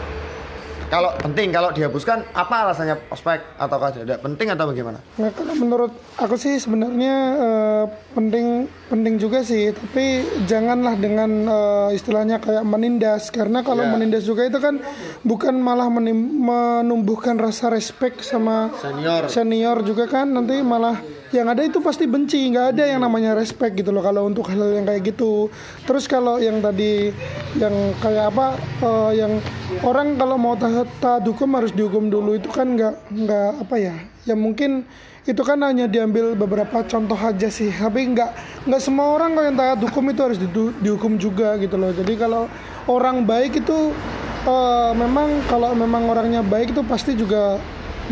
Kalau 0.86 1.08
penting, 1.16 1.48
kalau 1.48 1.72
dihapuskan, 1.72 2.20
apa 2.30 2.68
alasannya 2.68 3.08
ospek 3.08 3.56
ataukah 3.56 3.96
tidak 3.96 4.20
penting 4.20 4.52
atau 4.52 4.68
bagaimana? 4.68 5.00
Nah, 5.16 5.32
kalau 5.32 5.56
menurut 5.56 5.88
aku 6.20 6.36
sih 6.36 6.60
sebenarnya 6.60 7.16
eh, 7.32 7.84
penting 8.12 8.68
penting 8.92 9.16
juga 9.16 9.40
sih, 9.40 9.72
tapi 9.72 10.20
janganlah 10.44 10.92
dengan 10.94 11.48
eh, 11.48 11.96
istilahnya 11.96 12.44
kayak 12.44 12.60
menindas 12.62 13.32
karena 13.32 13.64
kalau 13.64 13.80
Ya. 13.80 13.88
menindas 13.88 14.22
juga 14.22 14.44
itu 14.44 14.60
kan 14.60 14.84
bukan 15.24 15.56
malah 15.56 15.88
menim- 15.88 16.44
menumbuhkan 16.44 17.40
rasa 17.40 17.72
respect 17.72 18.20
sama 18.20 18.68
Senior. 18.76 19.32
senior 19.32 19.80
juga 19.80 20.04
kan 20.04 20.28
nanti 20.28 20.60
malah 20.60 21.00
yang 21.32 21.48
ada 21.48 21.64
itu 21.64 21.80
pasti 21.80 22.04
benci 22.04 22.52
nggak 22.52 22.76
ada 22.76 22.84
yang 22.92 23.00
namanya 23.00 23.32
respect 23.32 23.72
gitu 23.72 23.88
loh 23.88 24.04
kalau 24.04 24.28
untuk 24.28 24.52
hal 24.52 24.60
yang 24.76 24.84
kayak 24.84 25.16
gitu. 25.16 25.48
Terus 25.88 26.04
kalau 26.04 26.36
yang 26.36 26.60
tadi 26.60 27.08
yang 27.56 27.72
kayak 28.04 28.36
apa 28.36 28.60
eh, 28.84 29.10
yang 29.16 29.40
orang 29.80 30.20
kalau 30.20 30.36
mau 30.36 30.52
taat 30.54 30.84
taat 31.00 31.24
hukum 31.24 31.56
harus 31.56 31.72
dihukum 31.72 32.12
dulu 32.12 32.36
itu 32.36 32.52
kan 32.52 32.76
nggak 32.76 32.94
nggak 33.08 33.50
apa 33.64 33.76
ya? 33.80 33.96
Ya 34.28 34.36
mungkin 34.36 34.84
itu 35.24 35.40
kan 35.40 35.56
hanya 35.64 35.88
diambil 35.88 36.36
beberapa 36.36 36.84
contoh 36.84 37.16
aja 37.16 37.48
sih. 37.48 37.72
Tapi 37.72 38.12
nggak 38.12 38.30
nggak 38.68 38.82
semua 38.84 39.16
orang 39.16 39.32
kalau 39.32 39.46
yang 39.48 39.56
taat 39.56 39.80
hukum 39.80 40.04
itu 40.12 40.20
harus 40.20 40.38
didu- 40.38 40.76
dihukum 40.84 41.16
juga 41.16 41.56
gitu 41.56 41.80
loh. 41.80 41.96
Jadi 41.96 42.12
kalau 42.20 42.44
orang 42.92 43.24
baik 43.24 43.56
itu 43.56 43.96
eh, 44.44 44.92
memang 44.92 45.48
kalau 45.48 45.72
memang 45.72 46.12
orangnya 46.12 46.44
baik 46.44 46.76
itu 46.76 46.84
pasti 46.84 47.16
juga 47.16 47.56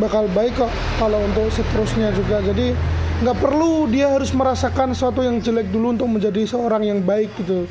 bakal 0.01 0.25
baik 0.33 0.57
kok 0.57 0.73
kalau 0.97 1.21
untuk 1.21 1.53
seterusnya 1.53 2.17
juga. 2.17 2.41
Jadi 2.41 2.73
nggak 3.21 3.37
perlu 3.37 3.85
dia 3.87 4.09
harus 4.09 4.33
merasakan 4.33 4.91
sesuatu 4.91 5.21
yang 5.21 5.39
jelek 5.39 5.69
dulu 5.69 5.93
untuk 5.93 6.09
menjadi 6.09 6.41
seorang 6.47 6.83
yang 6.83 7.01
baik 7.01 7.29
gitu 7.37 7.69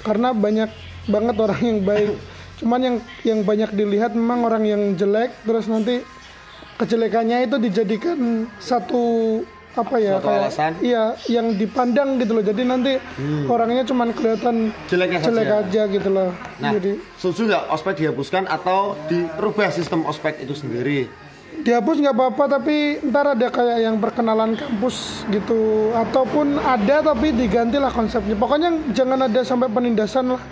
karena 0.00 0.32
banyak 0.32 0.72
banget 1.04 1.36
orang 1.36 1.60
yang 1.62 1.80
baik 1.82 2.10
cuman 2.56 2.80
yang 2.80 2.96
yang 3.22 3.40
banyak 3.42 3.70
dilihat 3.70 4.16
memang 4.16 4.40
orang 4.42 4.64
yang 4.64 4.82
jelek 4.94 5.36
terus 5.44 5.68
nanti 5.68 6.00
kejelekannya 6.74 7.44
itu 7.44 7.56
dijadikan 7.58 8.18
satu 8.56 9.04
apa 9.76 10.00
ya 10.00 10.16
Suatu 10.16 10.32
alasan? 10.32 10.72
iya 10.80 11.12
yang 11.28 11.52
dipandang 11.52 12.16
gitu 12.16 12.32
loh 12.32 12.40
jadi 12.40 12.64
nanti 12.64 12.96
orangnya 13.44 13.84
cuman 13.84 14.08
kelihatan 14.10 14.72
Jeleknya 14.88 15.20
jelek 15.20 15.44
saja. 15.44 15.60
aja 15.62 15.82
gitu 15.92 16.08
loh 16.08 16.30
Nah, 16.56 16.72
jadi 16.72 16.96
setuju 17.14 17.40
nggak 17.46 17.64
ospek 17.68 17.94
dihapuskan 18.00 18.48
atau 18.48 18.96
dirubah 19.04 19.68
sistem 19.68 20.08
ospek 20.08 20.40
itu 20.40 20.56
sendiri? 20.56 21.12
Dihapus 21.56 21.98
nggak 21.98 22.14
apa-apa 22.14 22.44
tapi 22.52 22.76
ntar 23.02 23.26
ada 23.28 23.46
kayak 23.48 23.78
yang 23.80 23.96
perkenalan 23.96 24.54
kampus 24.54 25.26
gitu. 25.28 25.90
Ataupun 25.92 26.56
ada 26.56 27.02
tapi 27.02 27.32
digantilah 27.32 27.90
konsepnya. 27.90 28.34
Pokoknya 28.34 28.70
jangan 28.92 29.24
ada 29.24 29.40
sampai 29.42 29.66
penindasan 29.66 30.30
lah. 30.30 30.42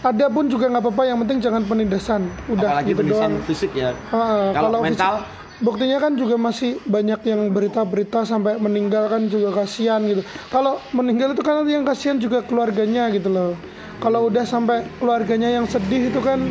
Ada 0.00 0.30
pun 0.30 0.46
juga 0.46 0.68
nggak 0.68 0.82
apa-apa 0.82 1.02
yang 1.04 1.18
penting 1.20 1.38
jangan 1.40 1.62
penindasan. 1.62 2.30
Udah 2.46 2.78
Apalagi 2.78 2.88
gitu 2.88 2.98
penindasan 3.02 3.30
doang. 3.32 3.44
fisik 3.44 3.72
ya. 3.72 3.90
Ah, 4.08 4.52
Kalau 4.52 4.78
fisik- 4.78 4.94
mental? 4.94 5.14
buktinya 5.56 5.98
kan 5.98 6.12
juga 6.14 6.36
masih 6.36 6.78
banyak 6.84 7.20
yang 7.24 7.40
berita-berita 7.48 8.22
sampai 8.22 8.54
meninggal 8.56 9.08
kan 9.08 9.26
juga 9.26 9.50
kasihan 9.56 9.98
gitu. 10.04 10.20
Kalau 10.46 10.78
meninggal 10.92 11.32
itu 11.32 11.40
kan 11.40 11.58
nanti 11.58 11.72
yang 11.72 11.82
kasihan 11.82 12.16
juga 12.16 12.44
keluarganya 12.44 13.08
gitu 13.08 13.26
loh. 13.26 13.56
Kalau 13.96 14.28
udah 14.28 14.44
sampai 14.44 14.84
keluarganya 14.94 15.48
yang 15.50 15.64
sedih 15.64 16.12
itu 16.12 16.20
kan 16.20 16.44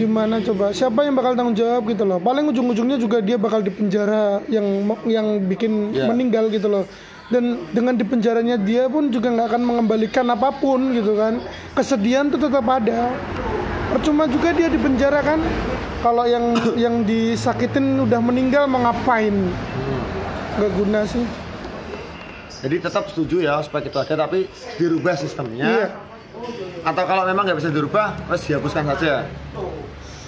gimana 0.00 0.40
coba? 0.40 0.72
Siapa 0.72 1.04
yang 1.04 1.12
bakal 1.12 1.36
tanggung 1.36 1.52
jawab 1.52 1.84
gitu 1.84 2.02
loh? 2.02 2.16
Paling 2.16 2.48
ujung-ujungnya 2.48 2.96
juga 2.96 3.20
dia 3.20 3.36
bakal 3.36 3.60
dipenjara 3.60 4.40
yang 4.48 4.64
yang 5.04 5.26
bikin 5.44 5.92
Ya. 5.92 6.08
meninggal 6.08 6.48
gitu 6.48 6.66
loh. 6.66 6.84
Dan 7.28 7.68
dengan 7.70 7.94
dipenjaranya 7.94 8.58
dia 8.58 8.88
pun 8.88 9.06
juga 9.06 9.30
nggak 9.30 9.54
akan 9.54 9.62
mengembalikan 9.62 10.26
apa 10.26 10.50
pun 10.50 10.90
gitu 10.90 11.14
kan. 11.14 11.38
Kesedihan 11.76 12.26
tuh 12.26 12.40
tetap 12.40 12.64
ada. 12.64 13.12
Percuma 13.88 14.26
juga 14.26 14.50
dia 14.50 14.66
dipenjara 14.66 15.20
kan. 15.20 15.38
Kalau 16.00 16.24
yang 16.24 16.56
yang 16.88 16.94
disakitin 17.04 18.00
udah 18.00 18.18
meninggal 18.18 18.64
mau 18.64 18.80
ngapain? 18.80 19.36
Nggak 20.56 20.72
guna 20.74 21.00
sih. 21.04 21.22
Jadi 22.60 22.76
tetap 22.76 23.08
setuju 23.08 23.40
ya 23.40 23.56
ospek 23.56 23.88
itu 23.88 23.96
ada 23.96 24.26
tapi 24.26 24.44
dirubah 24.76 25.14
sistemnya. 25.14 25.64
Iya. 25.66 25.88
Atau 26.80 27.04
kalau 27.04 27.22
memang 27.24 27.44
nggak 27.44 27.58
bisa 27.60 27.70
dirubah, 27.70 28.16
harus 28.26 28.42
dihapuskan 28.46 28.84
saja. 28.94 29.28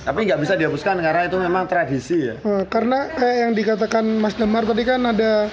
Tapi 0.02 0.18
nggak 0.26 0.40
bisa 0.42 0.58
dihapuskan 0.58 0.98
karena 0.98 1.22
itu 1.24 1.38
memang 1.38 1.64
tradisi 1.64 2.18
ya. 2.26 2.34
Eh, 2.36 2.64
karena 2.66 3.06
kayak 3.14 3.36
yang 3.38 3.52
dikatakan 3.54 4.04
Mas 4.18 4.34
Demar 4.34 4.66
tadi 4.66 4.82
kan 4.82 5.00
ada 5.06 5.46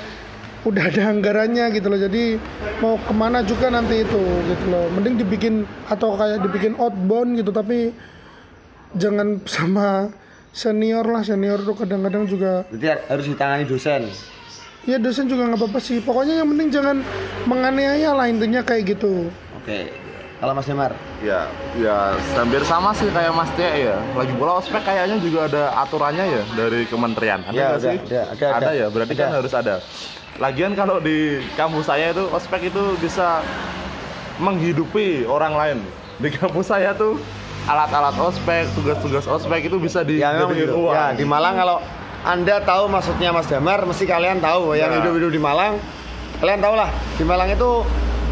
udah 0.60 0.92
ada 0.92 1.08
anggarannya 1.08 1.72
gitu 1.72 1.88
loh 1.88 1.96
jadi 1.96 2.36
mau 2.84 3.00
ke 3.00 3.14
mana 3.16 3.40
juga 3.48 3.72
nanti 3.72 4.04
itu 4.04 4.20
gitu 4.44 4.66
loh 4.68 4.92
mending 4.92 5.16
dibikin 5.16 5.64
atau 5.88 6.20
kayak 6.20 6.44
dibikin 6.44 6.76
outbound 6.76 7.40
gitu 7.40 7.56
tapi 7.56 7.96
jangan 8.92 9.40
sama 9.48 10.12
senior 10.52 11.08
lah 11.08 11.24
senior 11.24 11.64
tuh 11.64 11.80
kadang-kadang 11.80 12.28
juga 12.28 12.68
Jadi 12.76 12.86
harus 12.92 13.26
ditangani 13.32 13.64
dosen. 13.64 14.12
ya 14.84 15.00
dosen 15.00 15.32
juga 15.32 15.48
nggak 15.48 15.64
apa-apa 15.64 15.80
sih 15.80 16.04
pokoknya 16.04 16.44
yang 16.44 16.50
penting 16.52 16.70
jangan 16.76 16.98
menganiaya 17.48 18.12
lah 18.12 18.28
intinya 18.28 18.60
kayak 18.60 19.00
gitu 19.00 19.32
Oke. 19.64 20.09
Kalau 20.40 20.56
Mas 20.56 20.64
Demar, 20.64 20.96
Ya, 21.20 21.52
ya 21.76 22.16
hampir 22.34 22.64
sama 22.64 22.96
sih 22.96 23.12
kayak 23.12 23.36
Mas 23.36 23.52
Tia 23.54 23.76
ya. 23.76 23.96
Lagi 24.16 24.32
pula 24.32 24.56
ospek 24.56 24.80
kayaknya 24.82 25.20
juga 25.20 25.40
ada 25.46 25.64
aturannya 25.78 26.26
ya 26.26 26.44
dari 26.56 26.88
kementerian. 26.88 27.44
Ada 27.44 27.52
Ya, 27.52 27.68
ada, 27.68 27.80
sih? 27.84 27.98
ada, 28.00 28.22
ada, 28.32 28.48
ada. 28.56 28.70
ya, 28.72 28.88
berarti 28.88 29.14
Ada. 29.14 29.22
kan 29.22 29.30
harus 29.36 29.52
ada. 29.54 29.76
Lagian 30.40 30.72
kalau 30.74 30.98
di 30.98 31.18
kampus 31.54 31.86
saya 31.86 32.16
itu 32.16 32.24
ospek 32.32 32.72
itu 32.72 32.84
bisa 32.98 33.44
menghidupi 34.40 35.28
orang 35.28 35.54
lain. 35.54 35.78
Di 36.18 36.32
kampus 36.32 36.72
saya 36.72 36.96
tuh 36.96 37.20
alat-alat 37.68 38.16
ospek, 38.16 38.72
tugas-tugas 38.72 39.28
ospek 39.28 39.68
itu 39.68 39.76
bisa 39.76 40.02
di 40.02 40.24
ya 40.24 40.40
memang 40.40 40.56
gitu. 40.56 40.88
uang. 40.88 40.96
Ya 40.96 41.06
di 41.14 41.28
Malang 41.28 41.56
kalau 41.56 41.78
anda 42.22 42.64
tahu 42.64 42.88
maksudnya 42.88 43.30
Mas 43.30 43.44
Damar, 43.46 43.84
mesti 43.84 44.04
kalian 44.04 44.40
tahu 44.40 44.72
yang 44.74 44.88
Ya. 44.88 45.04
hidup-hidup 45.04 45.32
di 45.32 45.42
Malang. 45.42 45.76
Kalian 46.40 46.60
tahu 46.60 46.74
lah 46.74 46.88
di 47.16 47.24
Malang 47.24 47.52
itu 47.52 47.84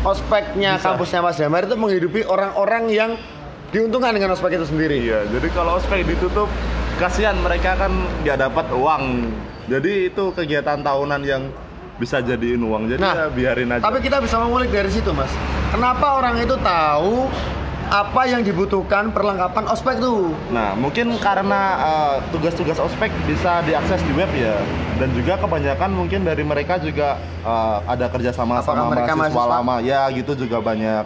ospeknya 0.04 0.78
Bisa. 0.78 0.86
kampusnya 0.94 1.20
Mas 1.24 1.38
Damar 1.40 1.66
itu 1.66 1.76
menghidupi 1.78 2.22
orang-orang 2.28 2.84
yang 2.92 3.12
diuntungkan 3.72 4.16
dengan 4.16 4.34
ospek 4.36 4.58
itu 4.58 4.66
sendiri. 4.68 4.98
Iya, 5.02 5.28
jadi 5.28 5.48
kalau 5.52 5.78
ospek 5.80 6.08
ditutup, 6.08 6.48
kasihan 6.98 7.36
mereka 7.40 7.76
kan 7.76 7.92
nggak 8.24 8.38
dapat 8.38 8.66
uang. 8.72 9.04
Jadi 9.68 10.08
itu 10.08 10.32
kegiatan 10.32 10.80
tahunan 10.80 11.22
yang 11.28 11.52
bisa 12.00 12.24
jadiin 12.24 12.64
uang. 12.64 12.88
Jadi 12.96 13.02
ya 13.04 13.28
biarin 13.28 13.70
aja. 13.76 13.84
Tapi 13.84 14.00
kita 14.00 14.24
bisa 14.24 14.40
mengulik 14.40 14.72
dari 14.72 14.88
situ, 14.88 15.12
Mas. 15.12 15.30
Kenapa 15.74 16.16
orang 16.16 16.40
itu 16.40 16.56
tahu 16.64 17.28
apa 17.88 18.28
yang 18.28 18.44
dibutuhkan 18.44 19.16
perlengkapan 19.16 19.64
ospek 19.72 20.00
itu? 20.00 20.36
Nah, 20.52 20.76
mungkin 20.76 21.16
karena 21.24 21.62
eh, 21.80 22.16
tugas-tugas 22.36 22.78
ospek 22.78 23.10
bisa 23.24 23.64
diakses 23.64 24.04
di 24.04 24.14
web 24.14 24.28
ya, 24.36 24.60
dan 25.00 25.10
juga 25.16 25.40
kebanyakan 25.40 25.90
mungkin 25.96 26.28
dari 26.28 26.44
mereka 26.44 26.78
juga 26.78 27.16
eh, 27.44 27.78
ada 27.88 28.12
kerjasama 28.12 28.60
Apakah 28.60 28.68
sama 28.68 28.84
mereka 28.92 29.12
mahasiswa, 29.16 29.40
mahasiswa? 29.40 29.56
lama, 29.64 29.76
ya 29.84 30.02
gitu 30.12 30.32
juga 30.36 30.58
banyak. 30.60 31.04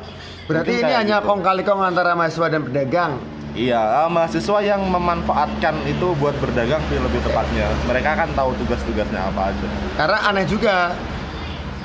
Berarti 0.50 0.74
Mungkin 0.74 0.90
ini 0.90 0.94
hanya 0.98 1.18
gitu. 1.22 1.28
kong 1.30 1.42
kali 1.46 1.62
kong 1.62 1.82
antara 1.86 2.12
mahasiswa 2.18 2.48
dan 2.50 2.62
pedagang. 2.66 3.14
Iya, 3.52 4.08
eh, 4.08 4.10
mahasiswa 4.10 4.60
yang 4.64 4.82
memanfaatkan 4.88 5.76
itu 5.86 6.16
buat 6.18 6.34
berdagang 6.40 6.80
sih 6.88 6.98
lebih 6.98 7.20
tepatnya. 7.22 7.68
Mereka 7.86 8.10
kan 8.16 8.30
tahu 8.32 8.56
tugas-tugasnya 8.64 9.22
apa 9.28 9.52
aja. 9.54 9.68
Karena 10.00 10.18
aneh 10.24 10.48
juga 10.48 10.96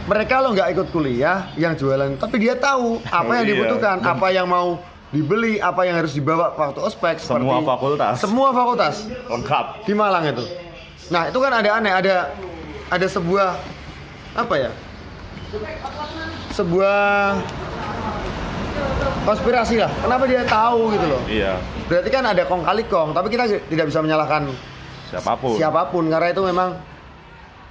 mereka 0.07 0.39
lo 0.39 0.51
nggak 0.51 0.69
ikut 0.71 0.89
kuliah 0.89 1.51
yang 1.55 1.75
jualan, 1.75 2.15
tapi 2.17 2.39
dia 2.39 2.55
tahu 2.55 3.03
apa 3.05 3.27
Oh, 3.27 3.35
yang 3.35 3.45
iya. 3.45 3.53
dibutuhkan, 3.53 3.97
Dan- 3.99 4.13
apa 4.13 4.27
yang 4.31 4.47
mau 4.47 4.79
dibeli, 5.09 5.59
apa 5.59 5.83
yang 5.83 5.97
harus 5.97 6.13
dibawa 6.13 6.51
waktu 6.53 6.79
ospek. 6.81 7.19
Semua 7.19 7.59
fakultas. 7.61 8.15
Semua 8.17 8.49
fakultas 8.51 8.95
Lengkap. 9.27 9.67
di 9.83 9.93
Malang 9.93 10.25
itu. 10.25 10.45
Nah 11.09 11.27
itu 11.27 11.39
kan 11.39 11.53
ada 11.53 11.71
aneh, 11.75 11.91
ada 11.91 12.31
ada 12.87 13.07
sebuah 13.07 13.55
apa 14.35 14.55
ya? 14.57 14.71
Sebuah 16.53 16.99
konspirasi 19.23 19.77
lah. 19.77 19.91
Kenapa 19.97 20.25
dia 20.25 20.43
tahu 20.43 20.91
gitu 20.93 21.07
loh? 21.07 21.23
Iya, 21.27 21.59
Berarti 21.87 22.09
kan 22.11 22.25
ada 22.25 22.43
kong 22.43 22.63
kali 22.63 22.83
kong, 22.85 23.09
tapi 23.11 23.27
kita 23.29 23.45
tidak 23.63 23.87
bisa 23.87 23.99
menyalahkan 24.01 24.51
siapa 25.07 25.33
pun. 25.35 25.55
siapa 25.55 25.83
pun 25.87 26.05
karena 26.07 26.29
itu 26.31 26.43
memang 26.43 26.75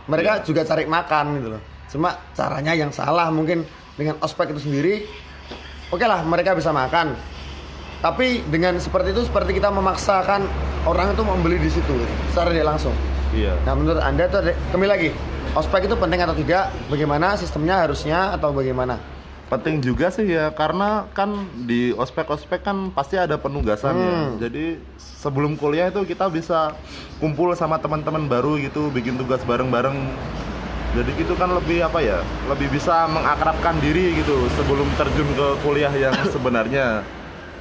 mereka 0.07 0.39
Iya. 0.39 0.43
juga 0.43 0.61
cari 0.63 0.83
makan 0.85 1.25
gitu 1.35 1.47
loh. 1.51 1.61
Cuma 1.95 2.19
caranya 2.35 2.75
yang 2.75 2.91
salah 2.91 3.31
mungkin 3.31 3.63
dengan 3.95 4.19
ospek 4.19 4.51
itu 4.51 4.67
sendiri. 4.67 5.07
Oke 5.95 6.03
lah 6.03 6.19
mereka 6.27 6.51
bisa 6.51 6.75
makan. 6.75 7.15
Tapi 8.03 8.43
dengan 8.51 8.75
seperti 8.75 9.15
itu 9.15 9.23
seperti 9.23 9.55
kita 9.55 9.71
memaksakan 9.71 10.43
orang 10.83 11.15
itu 11.15 11.23
membeli 11.23 11.57
di 11.63 11.71
situ 11.71 11.95
secara 12.35 12.51
tidak 12.51 12.75
langsung. 12.75 12.91
Iya. 13.31 13.55
Nah 13.63 13.73
menurut 13.79 14.03
anda 14.03 14.27
tuh 14.27 14.43
ada, 14.43 14.51
kembali 14.75 14.89
lagi 14.91 15.09
ospek 15.55 15.87
itu 15.87 15.95
penting 15.95 16.19
atau 16.19 16.35
tidak 16.35 16.75
bagaimana 16.91 17.39
sistemnya 17.39 17.87
harusnya 17.87 18.35
atau 18.35 18.51
bagaimana 18.51 19.15
penting 19.45 19.77
juga 19.77 20.09
sih 20.09 20.25
ya 20.25 20.49
karena 20.57 21.05
kan 21.13 21.45
di 21.53 21.93
ospek-ospek 21.93 22.65
kan 22.65 22.89
pasti 22.89 23.15
ada 23.15 23.37
penugasan 23.37 23.93
ya. 23.93 24.09
Hmm. 24.09 24.29
Jadi 24.41 24.81
sebelum 24.97 25.53
kuliah 25.53 25.93
itu 25.93 26.01
kita 26.01 26.25
bisa 26.33 26.73
kumpul 27.21 27.53
sama 27.53 27.77
teman-teman 27.77 28.25
baru 28.25 28.57
gitu, 28.57 28.89
bikin 28.89 29.15
tugas 29.21 29.41
bareng-bareng. 29.45 29.97
Jadi 30.95 31.11
gitu 31.19 31.35
kan 31.35 31.51
lebih 31.51 31.83
apa 31.83 31.99
ya? 31.99 32.23
Lebih 32.47 32.71
bisa 32.71 33.03
mengakrabkan 33.11 33.75
diri 33.83 34.15
gitu 34.15 34.47
sebelum 34.55 34.87
terjun 34.95 35.27
ke 35.35 35.47
kuliah 35.59 35.91
yang 35.91 36.15
sebenarnya. 36.35 37.03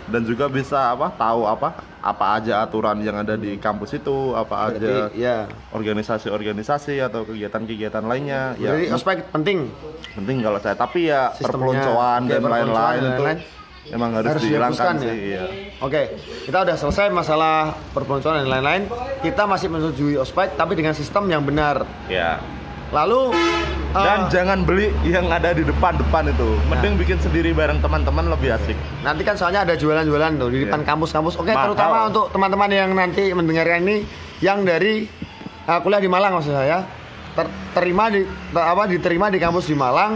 Dan 0.05 0.23
juga 0.29 0.47
bisa 0.53 0.95
apa? 0.95 1.11
Tahu 1.17 1.49
apa? 1.49 1.81
Apa 2.05 2.37
aja 2.39 2.61
aturan 2.63 3.01
yang 3.01 3.17
ada 3.17 3.41
di 3.41 3.57
kampus 3.57 3.97
itu, 3.97 4.37
apa 4.37 4.69
aja 4.69 5.09
Berarti, 5.09 5.17
ya 5.17 5.49
organisasi-organisasi 5.73 7.01
atau 7.01 7.25
kegiatan-kegiatan 7.25 8.05
lainnya. 8.05 8.53
Ya, 8.61 8.77
jadi 8.77 8.93
ospek 8.93 9.33
penting 9.33 9.73
penting 10.15 10.45
kalau 10.47 10.61
saya 10.63 10.77
tapi 10.79 11.11
ya 11.11 11.33
perpeloncoan 11.35 12.31
dan 12.31 12.43
lain-lain 12.45 13.03
itu 13.03 13.25
emang 13.91 14.15
harus, 14.15 14.31
harus 14.37 14.43
dihilangkan 14.47 14.95
dihapuskan 14.95 14.95
sih 15.03 15.09
ya? 15.09 15.17
iya. 15.17 15.45
Oke, 15.83 16.03
kita 16.47 16.59
udah 16.69 16.77
selesai 16.77 17.07
masalah 17.09 17.73
perpeloncoan 17.97 18.45
dan 18.45 18.49
lain-lain. 18.49 18.83
Kita 19.21 19.49
masih 19.49 19.73
menyetujui 19.73 20.21
ospek 20.21 20.55
tapi 20.55 20.77
dengan 20.77 20.93
sistem 20.93 21.25
yang 21.33 21.43
benar. 21.43 21.83
ya 22.07 22.39
Lalu 22.95 23.35
dan 23.91 24.27
eh, 24.27 24.31
jangan 24.31 24.59
beli 24.63 24.91
yang 25.03 25.27
ada 25.29 25.51
di 25.51 25.63
depan-depan 25.63 26.27
itu 26.27 26.49
mending 26.67 26.95
bikin 26.95 27.19
sendiri 27.19 27.51
bareng 27.51 27.79
teman-teman 27.79 28.27
lebih 28.27 28.51
asik 28.51 28.75
nanti 29.03 29.23
kan 29.23 29.35
soalnya 29.35 29.63
ada 29.63 29.75
jualan-jualan 29.75 30.35
tuh 30.35 30.49
di 30.49 30.59
Iya. 30.59 30.65
depan 30.67 30.83
kampus-kampus. 30.85 31.35
Oke, 31.37 31.51
Mahal. 31.51 31.71
terutama 31.71 31.97
untuk 32.07 32.27
teman-teman 32.31 32.71
yang 32.71 32.91
nanti 32.91 33.31
mendengarkan 33.31 33.83
ini 33.83 33.97
yang 34.39 34.63
dari 34.63 35.07
eh, 35.65 35.79
kuliah 35.81 35.99
di 35.99 36.11
Malang 36.11 36.39
maksud 36.39 36.55
saya. 36.55 36.87
Ter- 37.35 37.51
terima 37.73 38.07
di 38.09 38.23
ter- 38.25 38.63
apa 38.65 38.87
diterima 38.87 39.27
di 39.27 39.39
kampus 39.39 39.67
di 39.67 39.75
Malang 39.75 40.15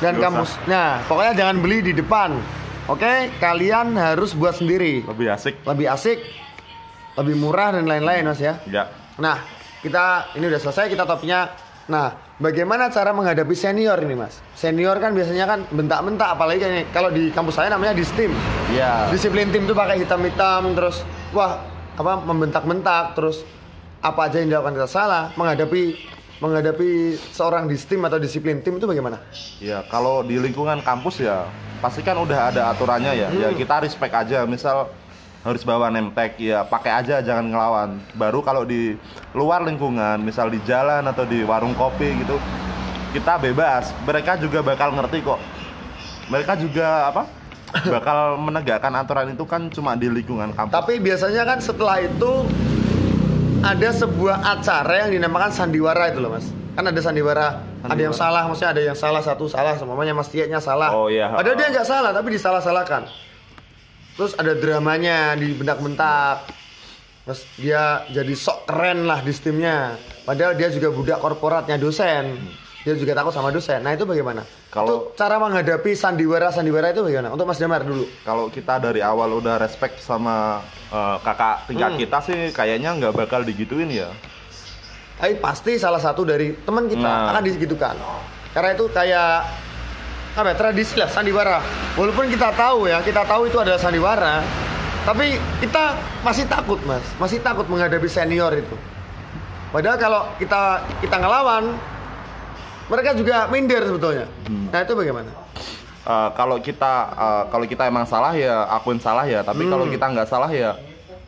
dan 0.00 0.16
Nggak 0.16 0.24
kampus. 0.24 0.50
Nah, 0.64 1.04
pokoknya 1.04 1.32
jangan 1.34 1.56
beli 1.60 1.78
di 1.82 1.92
depan. 1.92 2.40
Oke, 2.86 3.28
kalian 3.36 3.92
harus 3.94 4.32
buat 4.32 4.56
sendiri. 4.56 5.04
lebih 5.04 5.28
asik 5.28 5.60
Lebih 5.60 5.92
asik, 5.92 6.18
lebih 7.16 7.36
murah 7.36 7.72
dan 7.72 7.84
lain-lain, 7.84 8.24
Mas 8.24 8.40
ya. 8.40 8.56
ya 8.64 8.88
Nah, 9.16 9.44
kita 9.80 10.32
ini 10.34 10.44
udah 10.46 10.56
selesai 10.56 10.88
kita 10.88 11.04
topiknya. 11.04 11.67
Nah, 11.88 12.12
bagaimana 12.36 12.92
cara 12.92 13.16
menghadapi 13.16 13.56
senior 13.56 13.96
ini, 13.98 14.12
Mas? 14.12 14.44
Senior 14.52 15.00
kan 15.00 15.16
biasanya 15.16 15.48
kan 15.48 15.64
bentak-bentak 15.72 16.36
apalagi 16.36 16.60
kayak. 16.60 16.92
Kalau 16.92 17.08
di 17.08 17.32
kampus 17.32 17.56
saya 17.56 17.72
namanya 17.72 17.96
di 17.96 18.04
STEAM. 18.04 18.32
ya 18.68 19.08
Disiplin 19.08 19.48
tim 19.48 19.64
tuh 19.64 19.72
pakai 19.72 19.96
hitam-hitam 19.98 20.76
terus 20.76 21.00
wah, 21.32 21.64
apa 21.96 22.20
membentak-bentak 22.20 23.16
terus 23.16 23.40
apa 23.98 24.28
aja 24.28 24.38
yang 24.38 24.52
dilakukan 24.52 24.76
kita 24.76 24.86
salah 24.86 25.32
menghadapi 25.34 25.96
menghadapi 26.38 26.90
seorang 27.32 27.64
di 27.64 27.74
STEAM 27.74 28.04
atau 28.04 28.20
disiplin 28.20 28.60
tim 28.60 28.76
itu 28.76 28.84
bagaimana? 28.84 29.18
ya 29.58 29.82
kalau 29.88 30.20
di 30.20 30.36
lingkungan 30.38 30.84
kampus 30.84 31.18
ya 31.18 31.48
pasti 31.80 32.04
kan 32.04 32.14
udah 32.14 32.52
ada 32.52 32.70
aturannya 32.70 33.10
ya 33.10 33.26
ya 33.32 33.48
Hmm. 33.48 33.56
kita 33.56 33.82
respect 33.82 34.12
aja 34.12 34.44
misal 34.44 34.92
harus 35.48 35.64
bawa 35.64 35.88
name 35.88 36.12
tag 36.12 36.36
ya 36.36 36.60
pakai 36.68 36.92
aja 37.00 37.24
jangan 37.24 37.48
ngelawan. 37.48 37.90
Baru 38.12 38.44
kalau 38.44 38.68
di 38.68 38.94
luar 39.32 39.64
lingkungan 39.64 40.20
misal 40.20 40.52
di 40.52 40.60
jalan 40.68 41.00
atau 41.08 41.24
di 41.24 41.40
warung 41.42 41.72
kopi 41.72 42.20
gitu 42.20 42.36
kita 43.16 43.40
bebas. 43.40 43.90
Mereka 44.04 44.36
juga 44.36 44.60
bakal 44.60 44.92
ngerti 44.92 45.24
kok. 45.24 45.40
Mereka 46.28 46.60
juga 46.60 47.08
apa 47.08 47.22
bakal 47.96 48.36
menegakkan 48.36 48.92
aturan 48.92 49.32
itu 49.32 49.44
kan 49.48 49.72
cuma 49.72 49.96
di 49.96 50.12
lingkungan 50.12 50.52
kampus. 50.52 50.76
Tapi 50.76 51.00
biasanya 51.00 51.42
kan 51.48 51.58
setelah 51.64 52.04
itu 52.04 52.32
ada 53.64 53.88
sebuah 53.90 54.36
acara 54.44 55.08
yang 55.08 55.10
dinamakan 55.16 55.50
sandiwara 55.50 56.12
itu 56.12 56.20
loh 56.20 56.36
mas. 56.36 56.52
Kan 56.78 56.86
ada 56.86 57.00
sandiwara, 57.02 57.58
ada 57.82 57.98
yang 57.98 58.14
salah 58.14 58.46
maksudnya 58.46 58.70
ada 58.70 58.82
yang 58.86 58.94
salah 58.94 59.18
satu 59.18 59.50
salah 59.50 59.74
semuanya 59.74 60.14
mas 60.14 60.30
Tieknya 60.30 60.62
salah. 60.62 60.94
Oh, 60.94 61.10
iya. 61.10 61.34
padahal 61.34 61.58
dia 61.58 61.74
nggak 61.74 61.88
salah 61.88 62.14
tapi 62.14 62.38
disalah-salahkan 62.38 63.27
terus 64.18 64.34
ada 64.34 64.50
dramanya 64.52 65.38
dibentak-bentak 65.38 66.50
terus 67.22 67.46
dia 67.54 68.02
jadi 68.08 68.34
sok 68.34 68.66
keren 68.66 69.04
lah 69.04 69.20
di 69.20 69.30
steamnya. 69.30 69.94
Padahal 70.24 70.52
dia 70.52 70.68
juga 70.68 70.88
budak 70.88 71.18
korporatnya 71.18 71.76
dosen. 71.76 72.34
Dia 72.80 72.94
juga 72.94 73.12
takut 73.12 73.30
sama 73.30 73.48
dosen. 73.48 73.78
Nah 73.78 73.92
itu 73.92 74.02
bagaimana? 74.02 74.42
Kalau- 74.68 75.12
Itu 75.12 75.14
cara 75.14 75.36
menghadapi 75.36 75.92
sandiwara 75.92 76.48
sandiwara 76.48 76.88
itu 76.88 77.00
bagaimana? 77.00 77.28
Untuk 77.28 77.44
Mas 77.44 77.56
Damar 77.56 77.84
dulu. 77.84 78.08
Kalau 78.22 78.48
kita 78.48 78.76
dari 78.78 78.98
awal 78.98 79.28
udah 79.34 79.54
respect 79.56 80.00
sama 80.00 80.64
eh, 80.88 81.16
kakak 81.20 81.68
tingkat 81.68 81.90
Hmm. 81.90 82.00
kita 82.00 82.18
sih 82.22 82.38
kayaknya 82.48 82.90
nggak 82.92 83.12
bakal 83.14 83.44
digituin 83.44 83.92
ya. 83.92 84.08
Tapi 85.14 85.36
pasti 85.36 85.76
salah 85.76 86.00
satu 86.00 86.24
dari 86.24 86.56
teman 86.58 86.88
kita 86.88 87.04
Nah. 87.04 87.28
akan 87.30 87.42
digitukan. 87.44 87.92
Karena 88.50 88.72
itu 88.72 88.88
kayak 88.88 89.36
apa 90.38 90.48
ya, 90.48 90.56
tradisi 90.56 90.94
lah 90.94 91.10
sandiwara. 91.10 91.58
Walaupun 91.98 92.30
kita 92.30 92.54
tahu 92.54 92.86
ya, 92.86 93.02
kita 93.02 93.26
tahu 93.26 93.50
itu 93.50 93.58
adalah 93.58 93.74
sandiwara, 93.76 94.46
tapi 95.02 95.34
kita 95.58 95.84
masih 96.22 96.46
takut 96.46 96.78
mas, 96.86 97.02
masih 97.18 97.42
takut 97.42 97.66
menghadapi 97.66 98.06
senior 98.06 98.54
itu. 98.54 98.76
Padahal 99.68 99.98
kalau 99.98 100.20
kita 100.38 100.62
kita 101.02 101.16
ngelawan, 101.18 101.74
mereka 102.86 103.12
juga 103.12 103.50
minder 103.50 103.82
sebetulnya. 103.84 104.26
Hmm. 104.46 104.70
Nah 104.70 104.80
itu 104.80 104.94
bagaimana? 104.94 105.30
Eh, 106.00 106.28
kalau 106.32 106.56
kita 106.56 106.92
eh, 107.10 107.42
kalau 107.50 107.66
kita 107.66 107.82
emang 107.84 108.06
salah 108.06 108.32
ya 108.32 108.64
akuin 108.70 108.96
salah 108.96 109.26
ya 109.26 109.42
tapi 109.42 109.66
kalau 109.66 109.84
kita 109.84 110.08
nggak 110.08 110.24
salah 110.24 110.48
ya 110.48 110.72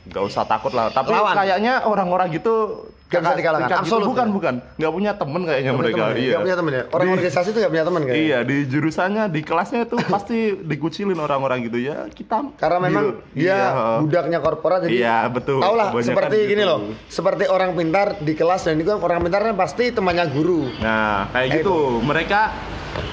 nggak 0.08 0.24
usah 0.24 0.48
takut 0.48 0.72
lah 0.72 0.88
tapi 0.88 1.12
Hmm. 1.12 1.20
Lawan. 1.20 1.34
kayaknya 1.36 1.74
orang-orang 1.84 2.32
gitu 2.32 2.86
Nggak 3.10 3.20
bisa 3.20 3.34
dikalahkan. 3.34 3.66
gitu 3.66 3.80
Absolut, 3.82 4.06
bukan 4.06 4.22
ya? 4.22 4.32
bukan 4.32 4.54
nggak 4.72 4.92
punya 4.92 5.12
temen 5.12 5.40
kayaknya 5.42 5.70
punya 5.70 5.80
mereka 5.80 5.96
teman 5.96 6.06
ya? 6.06 6.14
iya 6.16 6.30
Nggak 6.30 6.40
punya 6.40 6.56
teman 6.56 6.72
ya? 6.72 6.82
Orang 6.88 7.02
Di- 7.02 7.12
organisasi 7.12 7.48
itu 7.48 7.58
nggak 7.58 7.72
punya 7.72 7.84
teman 7.84 8.00
kayaknya. 8.00 8.22
iya 8.22 8.38
di 8.40 8.56
jurusannya 8.64 9.24
di 9.26 9.40
kelasnya 9.40 9.80
itu 9.82 9.96
pasti 10.06 10.38
dikucilin 10.62 11.18
orang-orang 11.18 11.58
gitu 11.62 11.78
ya 11.80 11.96
kita 12.08 12.36
Karena 12.54 12.78
memang 12.80 13.04
Iya, 13.32 13.34
dia 13.34 13.50
iya. 13.50 13.66
budaknya 13.98 14.38
korporat 14.38 14.78
jadi 14.82 14.94
Iya, 14.96 15.18
betul. 15.28 15.58
Tau 15.58 15.74
lah 15.74 15.90
seperti 15.96 16.36
gitu. 16.38 16.50
gini 16.50 16.62
loh. 16.62 16.78
Seperti 17.06 17.44
orang 17.46 17.70
pintar 17.72 18.16
di 18.16 18.32
kelas 18.32 18.62
dan 18.62 18.76
itu 18.76 18.88
kan 18.88 19.00
orang 19.00 19.20
pintar 19.20 19.40
kan 19.42 19.54
pasti 19.54 19.90
temannya 19.90 20.24
guru. 20.28 20.70
Nah, 20.78 21.26
kayak 21.30 21.60
gitu. 21.60 21.98
Mereka 22.00 22.40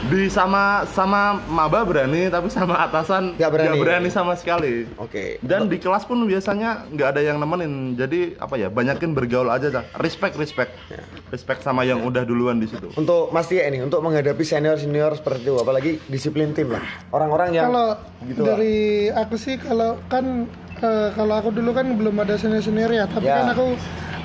di 0.07 0.25
sama 0.27 0.63
sama 0.87 1.37
maba 1.45 1.83
berani 1.83 2.27
tapi 2.27 2.47
sama 2.47 2.79
atasan 2.79 3.35
Nggak 3.35 3.51
berani. 3.77 4.09
sama 4.09 4.33
sekali. 4.33 4.87
Oke. 4.95 5.37
Dan 5.39 5.67
di 5.67 5.77
kelas 5.77 6.03
pun 6.03 6.23
biasanya 6.23 6.87
nggak 6.87 7.09
ada 7.11 7.21
yang 7.21 7.37
nemenin. 7.37 7.93
Jadi 7.93 8.35
apa 8.35 8.55
ya, 8.55 8.67
banyakin 8.67 9.11
bergaul 9.11 9.47
aja 9.47 9.67
dah. 9.69 9.83
Respect, 9.97 10.35
respect. 10.35 10.71
Ya. 10.87 11.03
Respect 11.27 11.61
sama 11.61 11.83
yang 11.83 12.01
udah 12.01 12.23
duluan 12.23 12.57
di 12.57 12.65
situ. 12.65 12.87
Untuk 12.93 13.29
Mas 13.29 13.45
Tia 13.45 13.65
ini 13.65 13.79
untuk 13.79 13.99
menghadapi 13.99 14.41
senior 14.41 14.77
senior 14.77 15.13
seperti 15.13 15.43
itu 15.43 15.55
apalagi 15.55 15.91
disiplin 16.05 16.51
tim 16.51 16.69
lah. 16.69 16.83
Orang-orang 17.09 17.51
yang 17.51 17.67
kalau 17.67 17.87
gitu 18.23 18.41
lah. 18.41 18.47
dari 18.53 18.77
aku 19.07 19.35
sih 19.35 19.55
kalau 19.55 19.99
kan 20.07 20.47
eh, 20.77 21.09
kalau 21.11 21.33
aku 21.35 21.49
dulu 21.51 21.71
kan 21.71 21.85
belum 21.91 22.15
ada 22.17 22.35
senior 22.35 22.61
senior 22.61 22.89
ya 22.89 23.05
tapi 23.05 23.25
Ya. 23.25 23.43
kan 23.43 23.51
aku 23.51 23.75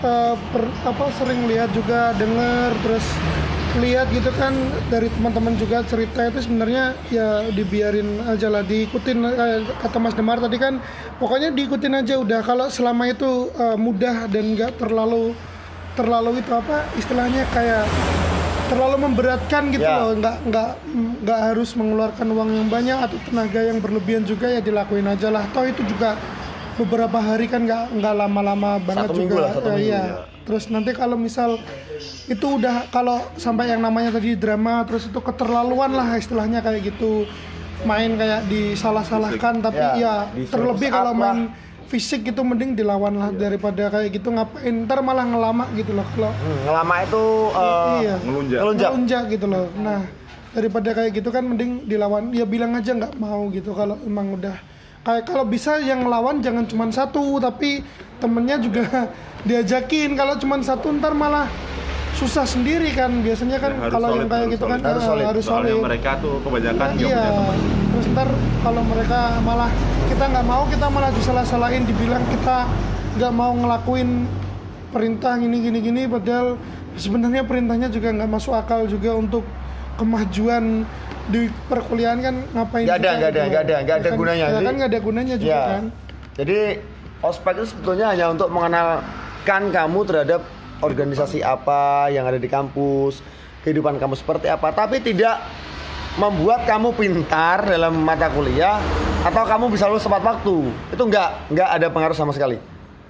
eh, 0.00 0.34
per- 0.48 0.74
apa 0.84 1.04
sering 1.12 1.44
lihat 1.44 1.70
juga 1.72 2.14
denger 2.14 2.70
terus 2.80 3.06
lihat 3.72 4.12
gitu 4.12 4.28
kan 4.36 4.52
dari 4.92 5.08
teman-teman 5.08 5.56
juga 5.56 5.80
cerita 5.82 6.28
itu 6.28 6.44
sebenarnya 6.44 6.92
ya 7.08 7.48
dibiarin 7.48 8.20
aja 8.22 8.52
lah 8.52 8.60
diikutin 8.60 9.18
eh, 9.24 9.64
kata 9.80 9.96
Mas 9.96 10.12
Demar 10.12 10.36
tadi 10.36 10.60
kan 10.60 10.76
pokoknya 11.16 11.48
diikutin 11.50 11.96
aja 11.96 12.20
udah 12.20 12.44
kalau 12.44 12.68
selama 12.68 13.08
itu 13.08 13.48
eh, 13.50 13.76
mudah 13.76 14.28
dan 14.28 14.52
nggak 14.52 14.76
terlalu 14.76 15.32
terlalu 15.92 16.40
itu 16.40 16.52
apa 16.52 16.84
istilahnya 16.96 17.48
kayak 17.48 17.84
terlalu 18.68 18.96
memberatkan 19.04 19.68
gitu 19.68 19.84
Ya. 19.84 20.00
loh 20.00 20.16
nggak 20.16 20.36
nggak 20.48 20.70
nggak 21.24 21.40
harus 21.52 21.72
mengeluarkan 21.72 22.26
uang 22.28 22.50
yang 22.52 22.68
banyak 22.68 22.98
atau 22.98 23.16
tenaga 23.28 23.60
yang 23.60 23.78
berlebihan 23.80 24.24
juga 24.24 24.48
ya 24.48 24.60
dilakuin 24.60 25.04
aja 25.04 25.28
lah 25.28 25.44
toh 25.52 25.64
itu 25.64 25.80
juga 25.84 26.16
beberapa 26.76 27.20
hari 27.20 27.48
kan 27.48 27.64
nggak 27.64 28.00
nggak 28.00 28.14
lama-lama 28.16 28.80
banget 28.80 29.12
Satu 29.12 29.16
minggu 29.16 29.32
juga 29.32 29.44
lah, 29.44 29.52
satu 29.52 29.68
Ya, 29.68 29.74
minggu, 29.76 29.88
iya. 29.88 30.00
ya. 30.00 30.16
Terus 30.42 30.66
nanti 30.66 30.90
kalau 30.92 31.14
misal 31.14 31.58
itu 32.24 32.46
udah 32.52 32.88
kalau 32.88 33.18
sampai 33.36 33.68
yang 33.68 33.78
namanya 33.78 34.10
tadi 34.12 34.34
drama 34.34 34.82
terus 34.82 35.06
itu 35.06 35.18
keterlaluan 35.18 35.90
lah 35.90 36.14
istilahnya 36.14 36.58
kayak 36.58 36.82
gitu 36.84 37.26
main 37.82 38.14
kayak 38.14 38.46
disalah-salahkan 38.46 39.54
tapi 39.60 39.78
Ya, 39.78 39.92
ya, 39.96 40.14
terlebih 40.46 40.88
kalau 40.88 41.10
lah. 41.10 41.18
main 41.24 41.38
fisik 41.84 42.24
gitu 42.24 42.40
mending 42.40 42.72
dilawan 42.72 43.12
lah 43.12 43.28
daripada 43.30 43.90
kayak 43.90 44.10
gitu 44.12 44.28
ngapain 44.28 44.74
ntar 44.82 44.98
malah 45.00 45.22
ngelama 45.22 45.68
gitu 45.72 45.92
loh 45.92 46.06
kalau 46.08 46.32
Hmm, 46.32 46.58
ngelama 46.64 46.94
itu 47.00 47.24
eh, 47.52 47.96
iya 48.00 48.14
Ngelunjak. 48.18 48.58
Ngelunjak. 48.58 48.88
Ngelunjak 48.88 49.22
gitu 49.28 49.46
loh. 49.46 49.66
Nah, 49.76 50.00
daripada 50.50 50.88
kayak 50.90 51.10
gitu 51.12 51.28
kan 51.28 51.42
mending 51.44 51.84
dilawan. 51.84 52.32
Ya 52.32 52.44
bilang 52.44 52.72
aja 52.72 52.90
nggak 52.90 53.12
mau 53.14 53.44
gitu 53.48 53.70
kalau 53.72 54.00
emang 54.00 54.32
udah 54.32 54.56
kayak 55.02 55.26
kalau 55.26 55.44
bisa 55.44 55.78
yang 55.78 56.06
ngelawan 56.06 56.38
jangan 56.38 56.64
cuma 56.64 56.86
satu 56.88 57.38
tapi 57.38 57.82
temennya 58.18 58.56
juga 58.56 58.82
diajakin. 59.48 60.14
Kalau 60.14 60.34
cuma 60.38 60.58
satu 60.60 60.94
ntar 60.94 61.12
malah 61.12 61.50
susah 62.14 62.46
sendiri 62.46 62.94
kan. 62.94 63.10
Biasanya 63.20 63.58
kan 63.58 63.72
Ya, 63.74 63.80
harus 63.88 63.92
kalau 63.92 64.08
yang 64.14 64.28
kayak 64.28 64.38
harus 64.40 64.54
gitu 64.54 64.64
kan 64.64 64.78
solid. 64.78 64.86
Harus 64.86 65.02
eh, 65.02 65.08
solid. 65.08 65.24
harus 65.26 65.44
Soalnya 65.44 65.74
solid. 65.74 65.84
mereka 65.84 66.10
tuh 66.22 66.34
kebanyakan 66.40 66.86
Nah, 66.86 66.94
iya. 66.94 67.06
punya 67.10 67.30
teman. 67.34 67.58
Terus 67.92 68.06
ntar 68.14 68.28
kalau 68.62 68.82
mereka 68.86 69.20
malah 69.42 69.70
kita 70.06 70.24
nggak 70.28 70.46
mau 70.46 70.62
kita 70.68 70.86
malah 70.86 71.10
disalah-salahin 71.10 71.82
dibilang 71.82 72.24
kita 72.30 72.56
nggak 73.12 73.32
mau 73.32 73.52
ngelakuin 73.52 74.10
perintah 74.88 75.36
gini 75.36 75.56
gini 75.60 75.78
gini 75.80 76.02
padahal 76.04 76.56
sebenarnya 76.94 77.42
perintahnya 77.44 77.88
juga 77.88 78.12
nggak 78.12 78.28
masuk 78.28 78.52
akal 78.52 78.84
juga 78.84 79.16
untuk 79.16 79.40
kemajuan 79.96 80.84
di 81.24 81.40
perkuliahan 81.68 82.18
kan 82.18 82.34
ngapain 82.50 82.82
Nggak 82.82 82.98
ada, 82.98 83.10
nggak 83.12 83.30
ada, 83.30 83.38
gitu. 83.38 83.50
nggak 83.50 83.62
ada, 83.62 83.76
nggak 83.78 83.96
ada 83.96 84.08
kan- 84.08 84.18
gunanya. 84.18 84.46
ya 84.48 84.58
kan 84.58 84.74
nggak 84.74 84.90
ada 84.90 85.00
gunanya 85.00 85.34
juga 85.36 85.50
Ya. 85.50 85.62
kan 85.70 85.84
Jadi 86.32 86.58
ospek 87.20 87.52
itu 87.54 87.66
sebetulnya 87.68 88.06
hanya 88.08 88.26
untuk 88.28 88.48
mengenalkan 88.48 89.62
kamu 89.68 89.98
terhadap 90.02 90.40
organisasi 90.80 91.38
apa 91.40 92.08
yang 92.08 92.24
ada 92.24 92.36
di 92.36 92.48
kampus, 92.48 93.20
kehidupan 93.60 93.96
kamu 93.96 94.14
seperti 94.14 94.48
apa, 94.48 94.70
tapi 94.70 94.98
tidak 94.98 95.38
membuat 96.14 96.64
kamu 96.64 96.92
pintar 96.92 97.62
dalam 97.62 97.94
mata 97.96 98.26
kuliah 98.28 98.80
atau 99.22 99.44
kamu 99.44 99.70
bisa 99.70 99.86
lulus 99.86 100.02
tepat 100.02 100.20
waktu. 100.20 100.56
Itu 100.90 101.02
enggak, 101.04 101.48
enggak 101.48 101.68
ada 101.70 101.86
pengaruh 101.86 102.12
sama 102.12 102.32
sekali. 102.32 102.58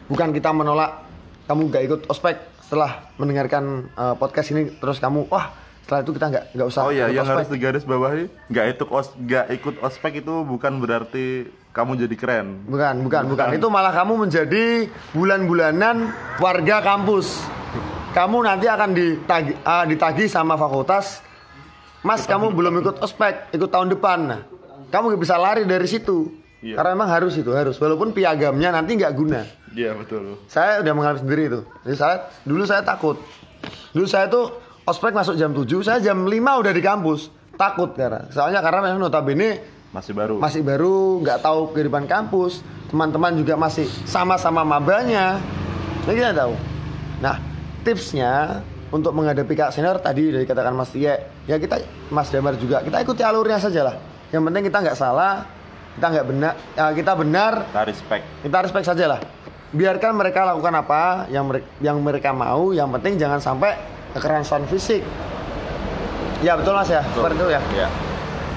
Bukan 0.07 0.31
kita 0.31 0.53
menolak 0.53 1.03
kamu 1.47 1.61
nggak 1.69 1.83
ikut 1.85 2.01
ospek 2.07 2.37
setelah 2.61 3.07
mendengarkan 3.17 3.65
uh, 3.95 4.15
podcast 4.15 4.51
ini 4.51 4.71
terus 4.77 4.97
kamu 4.97 5.27
wah 5.27 5.51
setelah 5.83 6.01
itu 6.01 6.13
kita 6.15 6.27
nggak 6.31 6.45
nggak 6.55 6.67
usah 6.71 6.81
Oh 6.87 6.93
iya, 6.95 7.07
yang 7.11 7.27
ospek. 7.27 7.35
harus 7.37 7.49
digaris 7.51 7.85
bawahi, 7.85 8.23
nggak 8.49 8.67
ikut 8.73 8.89
os, 8.89 9.09
nggak 9.19 9.47
ikut 9.59 9.75
ospek 9.83 10.13
itu 10.23 10.35
bukan 10.47 10.73
berarti 10.79 11.27
kamu 11.73 11.99
jadi 12.07 12.15
keren. 12.15 12.47
Bukan, 12.69 12.95
bukan, 13.03 13.23
bukan. 13.33 13.47
Itu 13.57 13.67
malah 13.67 13.91
kamu 13.91 14.29
menjadi 14.29 14.87
bulan-bulanan 15.11 16.13
warga 16.39 16.85
kampus. 16.85 17.41
Kamu 18.13 18.45
nanti 18.45 18.69
akan 18.69 18.93
ditagi, 18.93 19.53
ah, 19.65 19.89
ditagih 19.89 20.29
sama 20.29 20.55
fakultas. 20.55 21.25
Mas, 22.05 22.29
kamu 22.29 22.53
belum 22.53 22.85
ikut 22.85 22.97
ospek, 23.01 23.55
ikut 23.57 23.71
tahun 23.73 23.89
depan. 23.97 24.19
Nah, 24.29 24.41
kamu 24.93 25.17
bisa 25.17 25.41
lari 25.41 25.65
dari 25.65 25.89
situ. 25.89 26.29
Iya. 26.63 26.79
Karena 26.79 26.95
emang 26.95 27.11
harus 27.11 27.35
itu, 27.35 27.51
harus. 27.51 27.75
Walaupun 27.81 28.15
piagamnya 28.15 28.71
nanti 28.71 28.95
nggak 28.95 29.15
guna. 29.17 29.43
Iya 29.73 29.97
betul. 29.99 30.39
Saya 30.47 30.79
udah 30.85 30.93
mengalami 30.95 31.19
sendiri 31.25 31.43
itu. 31.49 31.61
Jadi 31.83 31.97
saya 31.97 32.17
dulu 32.45 32.63
saya 32.69 32.83
takut. 32.85 33.17
Dulu 33.91 34.07
saya 34.07 34.29
tuh 34.29 34.62
ospek 34.87 35.13
masuk 35.15 35.35
jam 35.39 35.55
7, 35.55 35.69
saya 35.87 35.99
jam 36.03 36.27
5 36.27 36.33
udah 36.33 36.73
di 36.75 36.83
kampus. 36.83 37.31
Takut 37.55 37.95
karena. 37.95 38.27
Soalnya 38.33 38.65
karena 38.65 38.81
memang 38.91 39.01
notabene 39.07 39.61
Masih 39.93 40.17
baru. 40.17 40.41
masih 40.41 40.65
baru 40.65 41.21
nggak 41.21 41.39
tahu 41.45 41.61
kehidupan 41.77 42.09
kampus. 42.09 42.65
Teman-teman 42.89 43.37
juga 43.37 43.55
masih 43.61 43.85
sama-sama 44.09 44.65
mabanya. 44.65 45.37
Jadi 46.09 46.17
kita 46.17 46.33
tahu. 46.33 46.53
Nah 47.21 47.37
tipsnya 47.85 48.65
untuk 48.93 49.13
menghadapi 49.13 49.53
kak 49.53 49.73
senior 49.73 50.01
tadi 50.01 50.33
dari 50.33 50.45
katakan 50.49 50.73
Mas 50.77 50.93
Tie 50.93 51.13
ya 51.45 51.57
kita 51.61 51.81
Mas 52.09 52.33
Damar 52.33 52.57
juga. 52.57 52.81
Kita 52.81 53.05
ikuti 53.05 53.21
alurnya 53.21 53.61
saja 53.61 53.85
lah 53.93 53.97
yang 54.33 54.49
penting 54.49 54.65
kita 54.73 54.81
nggak 54.81 54.97
salah 54.97 55.45
kita 55.93 56.07
nggak 56.09 56.27
benar 56.27 56.53
ya, 56.73 56.85
kita 56.97 57.13
benar. 57.13 57.53
Kita 57.69 57.85
respect. 57.85 58.25
kita 58.41 58.57
respect 58.65 58.87
saja 58.89 59.05
lah 59.13 59.21
biarkan 59.73 60.13
mereka 60.17 60.45
lakukan 60.45 60.73
apa 60.73 61.29
yang 61.29 61.45
mereka 61.49 61.69
yang 61.85 61.97
mereka 62.01 62.31
mau. 62.33 62.73
Yang 62.73 62.89
penting 62.97 63.13
jangan 63.21 63.41
sampai 63.45 63.77
kekerasan 64.13 64.69
fisik 64.69 65.03
ya 66.43 66.59
betul 66.59 66.75
mas 66.77 66.91
ya 66.91 67.03
seperti 67.15 67.37
itu 67.39 67.49
ya 67.53 67.63
Iya. 67.73 67.89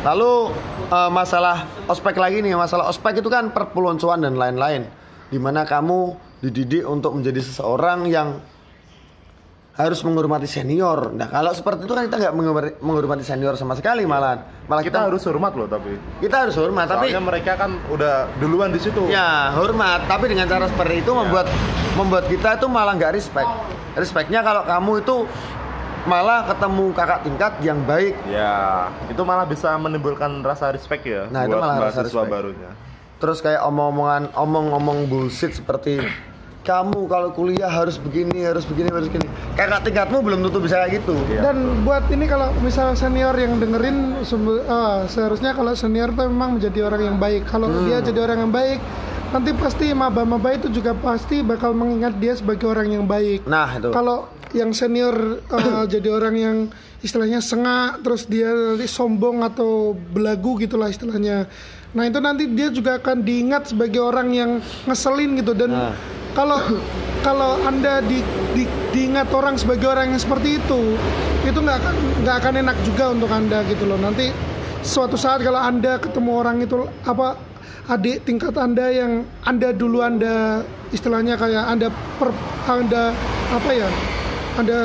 Lalu 0.05 0.53
eh, 0.93 1.09
masalah 1.09 1.65
ospek 1.89 2.13
lagi 2.21 2.37
nih, 2.45 2.53
masalah 2.53 2.85
ospek 2.93 3.25
itu 3.25 3.25
kan 3.25 3.49
perpeloncoan 3.49 4.21
dan 4.21 4.37
lain-lain. 4.37 4.85
Di 5.33 5.41
mana 5.41 5.65
kamu 5.65 6.13
dididik 6.45 6.85
untuk 6.85 7.17
menjadi 7.17 7.41
seseorang 7.41 8.05
yang 8.05 8.37
harus 9.75 9.99
menghormati 10.01 10.47
senior. 10.47 11.11
Nah 11.11 11.27
kalau 11.27 11.51
seperti 11.51 11.83
itu 11.83 11.91
kan 11.91 12.07
kita 12.07 12.17
nggak 12.17 12.33
menghormati, 12.79 13.21
senior 13.21 13.53
sama 13.53 13.75
sekali 13.75 14.07
malah. 14.07 14.47
Malah 14.65 14.81
Kita 14.81 15.03
harus 15.03 15.21
hormat 15.21 15.51
loh 15.53 15.67
tapi. 15.67 15.99
kita 16.17 16.47
harus 16.47 16.55
hormat. 16.55 16.87
Tapi 16.87 17.11
Soalnya 17.11 17.21
mereka 17.21 17.53
kan 17.55 17.75
udah 17.87 18.31
duluan 18.37 18.71
di 18.71 18.79
situ. 18.79 19.03
ya 19.07 19.51
hormat. 19.51 20.07
Tapi 20.07 20.25
dengan 20.27 20.47
cara 20.47 20.65
seperti 20.65 21.03
itu 21.03 21.11
membuat 21.11 21.51
membuat 21.93 22.25
kita 22.25 22.55
itu 22.55 22.65
malah 22.65 22.95
nggak 22.95 23.13
respect. 23.13 23.51
Respectnya 23.93 24.39
kalau 24.41 24.63
kamu 24.63 24.91
itu 25.01 25.15
malah 26.05 26.45
ketemu 26.45 26.85
kakak 26.93 27.19
tingkat 27.21 27.53
yang 27.59 27.81
baik 27.81 28.13
Ya, 28.25 28.87
itu 29.05 29.17
malah 29.21 29.43
bisa 29.43 29.73
menimbulkan 29.73 30.37
rasa 30.39 30.69
respect 30.69 31.01
ya 31.01 31.25
Nah, 31.27 31.43
itu 31.43 31.51
buat 31.51 31.65
malah 31.65 31.75
rasa 31.81 31.99
mahasiswa 31.99 32.05
respect. 32.05 32.29
barunya. 32.29 32.71
terus 33.15 33.39
kayak 33.39 33.63
omong-omongan 33.63 34.23
omong-omong 34.31 35.09
bullshit 35.09 35.49
seperti 35.51 36.03
kamu 36.65 37.05
kalau 37.05 37.29
kuliah 37.29 37.69
harus 37.69 37.95
begini 37.95 38.41
harus 38.41 38.65
begini 38.65 38.89
harus 38.89 39.05
begini 39.05 39.29
kakak 39.53 39.85
tingkatmu 39.85 40.17
belum 40.19 40.41
tentu 40.41 40.57
bisa 40.59 40.81
kayak 40.81 40.99
gitu 40.99 41.13
Iya. 41.29 41.41
dan 41.45 41.55
buat 41.85 42.09
ini 42.09 42.25
kalau 42.25 42.49
misal 42.59 42.91
senior 42.91 43.37
yang 43.37 43.55
dengerin 43.55 44.17
ah, 44.65 45.05
seharusnya 45.05 45.53
kalau 45.53 45.71
senior 45.71 46.09
tuh 46.09 46.25
memang 46.25 46.57
menjadi 46.57 46.79
orang 46.83 47.01
yang 47.05 47.17
baik 47.17 47.45
kalau 47.45 47.69
Hmm. 47.69 47.85
dia 47.85 48.01
jadi 48.01 48.19
orang 48.19 48.37
yang 48.41 48.51
baik 48.51 48.81
nanti 49.27 49.51
pasti 49.53 49.85
maba-maba 49.91 50.49
itu 50.51 50.67
juga 50.69 50.91
pasti 50.93 51.39
bakal 51.39 51.71
mengingat 51.71 52.17
dia 52.17 52.33
sebagai 52.33 52.65
orang 52.65 52.89
yang 52.89 53.05
baik 53.05 53.45
nah 53.45 53.69
itu 53.69 53.91
kalau 53.91 54.25
yang 54.51 54.73
senior 54.73 55.13
uh, 55.45 55.85
jadi 55.93 56.09
orang 56.09 56.35
yang 56.35 56.57
istilahnya 56.99 57.37
sengak 57.39 58.01
terus 58.01 58.25
dia 58.25 58.49
nanti 58.49 58.89
sombong 58.89 59.45
atau 59.45 59.93
belagu 59.93 60.57
gitulah 60.57 60.87
istilahnya 60.87 61.45
nah 61.91 62.03
itu 62.03 62.17
nanti 62.17 62.49
dia 62.49 62.67
juga 62.69 62.97
akan 62.97 63.21
diingat 63.21 63.69
sebagai 63.69 64.01
orang 64.01 64.29
yang 64.31 64.51
ngeselin 64.83 65.37
gitu 65.37 65.53
dan 65.53 65.69
Nah. 65.69 65.93
Kalau 66.35 66.59
kalau 67.23 67.57
anda 67.65 68.03
di, 68.05 68.21
di- 68.53 68.69
diingat 68.93 69.31
orang 69.33 69.57
sebagai 69.57 69.89
orang 69.89 70.13
yang 70.13 70.21
seperti 70.21 70.61
itu 70.61 70.99
itu 71.47 71.57
nggak 71.57 71.77
akan 71.81 71.95
nggak 72.21 72.35
akan 72.43 72.53
enak 72.61 72.77
juga 72.85 73.05
untuk 73.15 73.31
anda 73.31 73.63
gitu 73.65 73.87
loh. 73.87 73.97
Nanti 73.97 74.29
suatu 74.85 75.17
saat 75.17 75.41
kalau 75.41 75.57
anda 75.57 75.97
ketemu 75.97 76.31
orang 76.35 76.61
itu 76.61 76.85
apa 77.07 77.39
adik 77.89 78.27
tingkat 78.27 78.53
anda 78.59 78.91
yang 78.91 79.25
anda 79.47 79.73
dulu 79.73 80.03
anda 80.03 80.61
istilahnya 80.93 81.39
kayak 81.39 81.65
anda 81.65 81.87
per, 82.21 82.29
anda 82.69 83.15
apa 83.49 83.69
ya 83.73 83.89
anda 84.59 84.79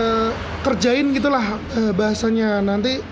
kerjain 0.64 1.12
gitulah 1.12 1.44
eh, 1.76 1.92
bahasanya. 1.92 2.62
Nanti 2.64 3.02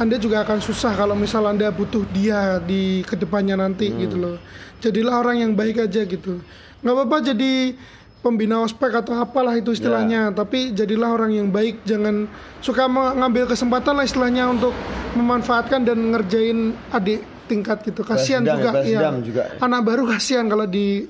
anda 0.00 0.16
juga 0.16 0.40
akan 0.48 0.64
susah 0.64 0.96
kalau 0.96 1.12
misal 1.12 1.44
anda 1.44 1.68
butuh 1.68 2.08
dia 2.16 2.56
di 2.64 3.04
ke 3.04 3.18
depannya 3.18 3.60
nanti 3.60 3.92
gitu 3.92 4.16
loh. 4.16 4.36
Jadilah 4.80 5.20
orang 5.20 5.44
yang 5.44 5.52
baik 5.52 5.84
aja 5.84 6.08
gitu 6.08 6.40
nggak 6.80 6.94
apa-apa 6.96 7.16
jadi 7.32 7.76
pembina 8.20 8.60
ospek 8.60 9.00
atau 9.00 9.16
apalah 9.16 9.56
itu 9.56 9.72
istilahnya. 9.72 10.32
Tapi 10.32 10.76
jadilah 10.76 11.16
orang 11.16 11.32
yang 11.32 11.48
baik 11.48 11.84
jangan 11.88 12.28
suka 12.60 12.86
mengambil 12.86 13.48
kesempatan 13.48 13.96
lah 13.96 14.04
istilahnya 14.04 14.48
untuk 14.48 14.76
memanfaatkan 15.16 15.84
dan 15.84 15.98
ngerjain 16.12 16.76
adik 16.92 17.24
tingkat 17.48 17.82
gitu. 17.82 18.04
Kasihan 18.06 18.44
dendam 18.44 18.80
ya, 18.84 19.10
juga 19.10 19.10
juga. 19.24 19.42
anak 19.58 19.80
baru 19.82 20.06
kasihan 20.06 20.46
kalau 20.46 20.68
di 20.68 21.08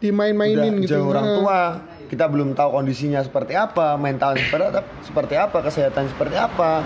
dimain-mainin 0.00 0.80
gitu. 0.80 0.96
jauh 0.96 1.12
orang 1.12 1.28
tua 1.36 1.60
kita 2.08 2.24
belum 2.24 2.56
tahu 2.56 2.72
kondisinya 2.72 3.20
seperti 3.20 3.52
apa 3.54 3.94
mentalnya 4.00 4.40
seperti 4.48 4.64
apa, 4.66 4.80
seperti 5.04 5.34
apa 5.36 5.58
kesehatan 5.62 6.04
seperti 6.10 6.36
apa. 6.40 6.82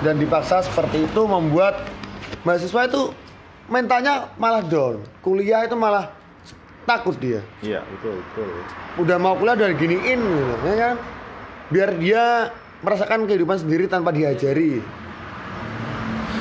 Dan 0.00 0.16
dipaksa 0.16 0.64
seperti 0.64 1.04
itu 1.04 1.22
membuat 1.28 1.76
mahasiswa 2.40 2.88
itu 2.88 3.12
mentalnya 3.68 4.32
malah 4.40 4.64
down. 4.64 5.04
Kuliah 5.20 5.68
itu 5.68 5.76
malah 5.76 6.19
takut 6.88 7.16
dia. 7.16 7.40
Iya, 7.60 7.84
betul, 7.84 8.20
betul. 8.20 8.48
udah 9.04 9.16
mau 9.20 9.34
kuliah 9.36 9.56
udah 9.56 9.70
giniin 9.76 10.20
gitu, 10.20 10.54
ya 10.66 10.76
kan? 10.76 10.96
Biar 11.70 11.90
dia 11.96 12.24
merasakan 12.80 13.28
kehidupan 13.28 13.60
sendiri 13.60 13.84
tanpa 13.86 14.10
diajari. 14.10 14.80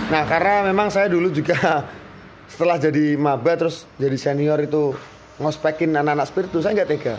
Nah 0.10 0.26
karena 0.26 0.66
memang 0.66 0.90
saya 0.90 1.12
dulu 1.12 1.30
juga 1.30 1.86
setelah 2.52 2.82
jadi 2.82 3.14
maba 3.20 3.54
terus 3.60 3.86
jadi 4.02 4.18
senior 4.18 4.58
itu 4.64 4.96
ngospekin 5.38 5.94
anak-anak 5.94 6.28
spiritus 6.28 6.66
saya 6.66 6.82
nggak 6.82 6.90
tega. 6.90 7.16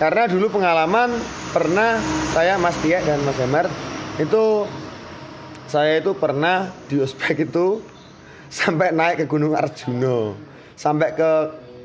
Karena 0.00 0.26
dulu 0.26 0.58
pengalaman 0.58 1.14
pernah 1.54 2.00
saya 2.34 2.58
Mas 2.58 2.74
Tia 2.82 2.98
dan 3.06 3.22
Mas 3.22 3.38
Damar 3.38 3.70
itu 4.18 4.66
saya 5.70 6.02
itu 6.02 6.12
pernah 6.18 6.74
di 6.90 6.98
ospek 6.98 7.46
itu 7.46 7.78
sampai 8.58 8.90
naik 8.90 9.22
ke 9.22 9.24
Gunung 9.30 9.54
Arjuno 9.54 10.50
sampai 10.82 11.14
ke 11.14 11.30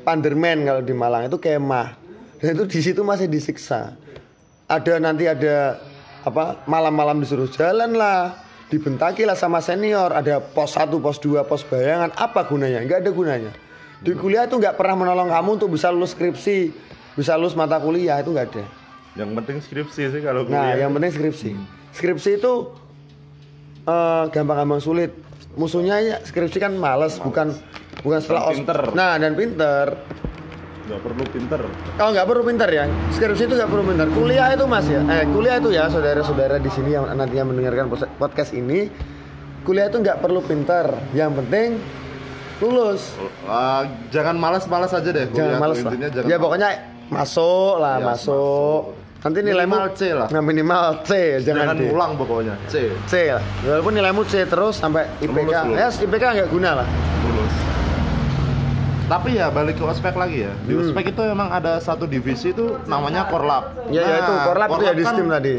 Pandermen 0.08 0.64
kalau 0.64 0.80
di 0.80 0.96
Malang 0.96 1.28
itu 1.28 1.36
kemah. 1.36 1.92
Dan 2.40 2.56
itu 2.56 2.64
di 2.64 2.80
situ 2.80 3.04
masih 3.04 3.28
disiksa. 3.28 3.92
Ada 4.64 4.96
nanti 4.96 5.28
ada 5.28 5.76
apa 6.24 6.64
malam-malam 6.64 7.20
disuruh 7.20 7.44
jalan 7.52 7.92
lah 7.92 8.40
dibentaki 8.72 9.28
lah 9.28 9.36
sama 9.36 9.60
senior. 9.60 10.16
Ada 10.16 10.40
pos 10.40 10.80
1, 10.80 10.96
pos 10.96 11.20
2, 11.20 11.44
pos 11.44 11.60
bayangan. 11.68 12.08
Apa 12.16 12.48
gunanya? 12.48 12.80
Nggak 12.88 13.04
ada 13.04 13.10
gunanya. 13.12 13.52
Di 14.00 14.16
kuliah 14.16 14.48
itu 14.48 14.56
nggak 14.56 14.80
pernah 14.80 14.96
menolong 14.96 15.28
kamu 15.28 15.60
untuk 15.60 15.76
bisa 15.76 15.92
lulus 15.92 16.16
skripsi. 16.16 16.72
Bisa 17.12 17.36
lulus 17.36 17.52
mata 17.52 17.76
kuliah 17.76 18.16
itu 18.24 18.32
nggak 18.32 18.48
ada. 18.48 18.64
Yang 19.12 19.30
penting 19.44 19.56
skripsi 19.60 20.02
sih 20.08 20.20
kalau 20.24 20.48
Nah, 20.48 20.72
kuliah. 20.72 20.88
yang 20.88 20.90
penting 20.96 21.12
skripsi. 21.12 21.50
Skripsi 21.92 22.40
itu 22.40 22.52
eh, 23.84 24.24
gampang-gampang 24.32 24.80
sulit. 24.80 25.12
Musuhnya 25.52 26.00
ya 26.00 26.16
skripsi 26.24 26.64
kan 26.64 26.72
males, 26.80 27.20
bukan 27.20 27.52
bukan 28.00 28.18
setelah 28.18 28.42
os- 28.46 28.54
pinter. 28.54 28.78
Nah, 28.92 29.12
dan 29.16 29.32
pinter. 29.32 29.86
nggak 30.88 31.04
perlu 31.04 31.24
pinter. 31.28 31.60
Oh, 32.00 32.08
nggak 32.08 32.24
perlu 32.24 32.42
pinter 32.42 32.64
ya. 32.66 32.84
Skripsi 33.12 33.44
itu 33.44 33.54
nggak 33.54 33.68
perlu 33.68 33.84
pinter. 33.84 34.08
Kuliah 34.08 34.48
itu 34.50 34.64
Mas 34.64 34.88
ya. 34.88 35.04
Eh, 35.04 35.28
kuliah 35.28 35.60
itu 35.60 35.68
ya, 35.68 35.84
saudara-saudara 35.86 36.56
di 36.56 36.70
sini 36.72 36.96
yang 36.96 37.04
nantinya 37.06 37.44
mendengarkan 37.44 37.86
podcast 38.16 38.56
ini, 38.56 38.88
kuliah 39.62 39.92
itu 39.92 40.00
nggak 40.00 40.16
perlu 40.16 40.40
pinter. 40.40 40.88
Yang 41.12 41.44
penting 41.44 41.68
lulus. 42.58 43.12
Ah, 43.44 43.84
jangan 44.08 44.34
malas-malas 44.34 44.90
aja 44.90 45.04
deh. 45.04 45.28
Jangan 45.28 45.36
kuliah. 45.36 45.60
males 45.60 45.78
lah. 45.78 45.92
Jangan 46.08 46.24
Ya 46.24 46.36
pokoknya 46.40 46.68
masuk 47.08 47.74
lah, 47.78 47.94
Ya, 47.94 48.06
masuk. 48.08 48.82
Nanti 49.18 49.38
nilaimu 49.42 49.74
Minimal 49.74 49.92
C 49.92 50.02
lah. 50.14 50.28
Nah, 50.30 50.40
minimal 50.40 50.84
C, 51.02 51.10
jangan, 51.42 51.60
Jangan 51.68 51.76
D. 51.76 51.82
ulang 51.90 52.12
pokoknya. 52.14 52.54
C. 52.64 52.74
C 53.04 53.28
lah. 53.28 53.42
Walaupun 53.60 53.92
nilaimu 53.92 54.22
C 54.24 54.46
terus 54.46 54.78
sampai 54.78 55.04
IPK. 55.18 55.36
Lulus, 55.36 55.58
lulus. 55.66 55.76
Ya, 55.76 55.88
IPK 56.00 56.24
nggak 56.32 56.48
guna 56.48 56.70
lah. 56.80 56.88
Tapi 59.08 59.40
ya 59.40 59.48
balik 59.48 59.80
ke 59.80 59.84
ospek 59.88 60.12
lagi 60.12 60.44
ya. 60.44 60.52
Di 60.68 60.76
ospek 60.76 61.16
itu 61.16 61.22
emang 61.24 61.48
ada 61.48 61.80
satu 61.80 62.04
divisi 62.04 62.52
itu 62.52 62.76
namanya 62.84 63.24
korlap. 63.24 63.88
Ya, 63.88 64.04
ya 64.04 64.16
itu 64.20 64.32
korlap 64.44 64.68
itu 64.68 64.84
ya 64.84 64.92
di 64.92 65.02
kan 65.02 65.12
Steam 65.16 65.28
tadi. 65.32 65.54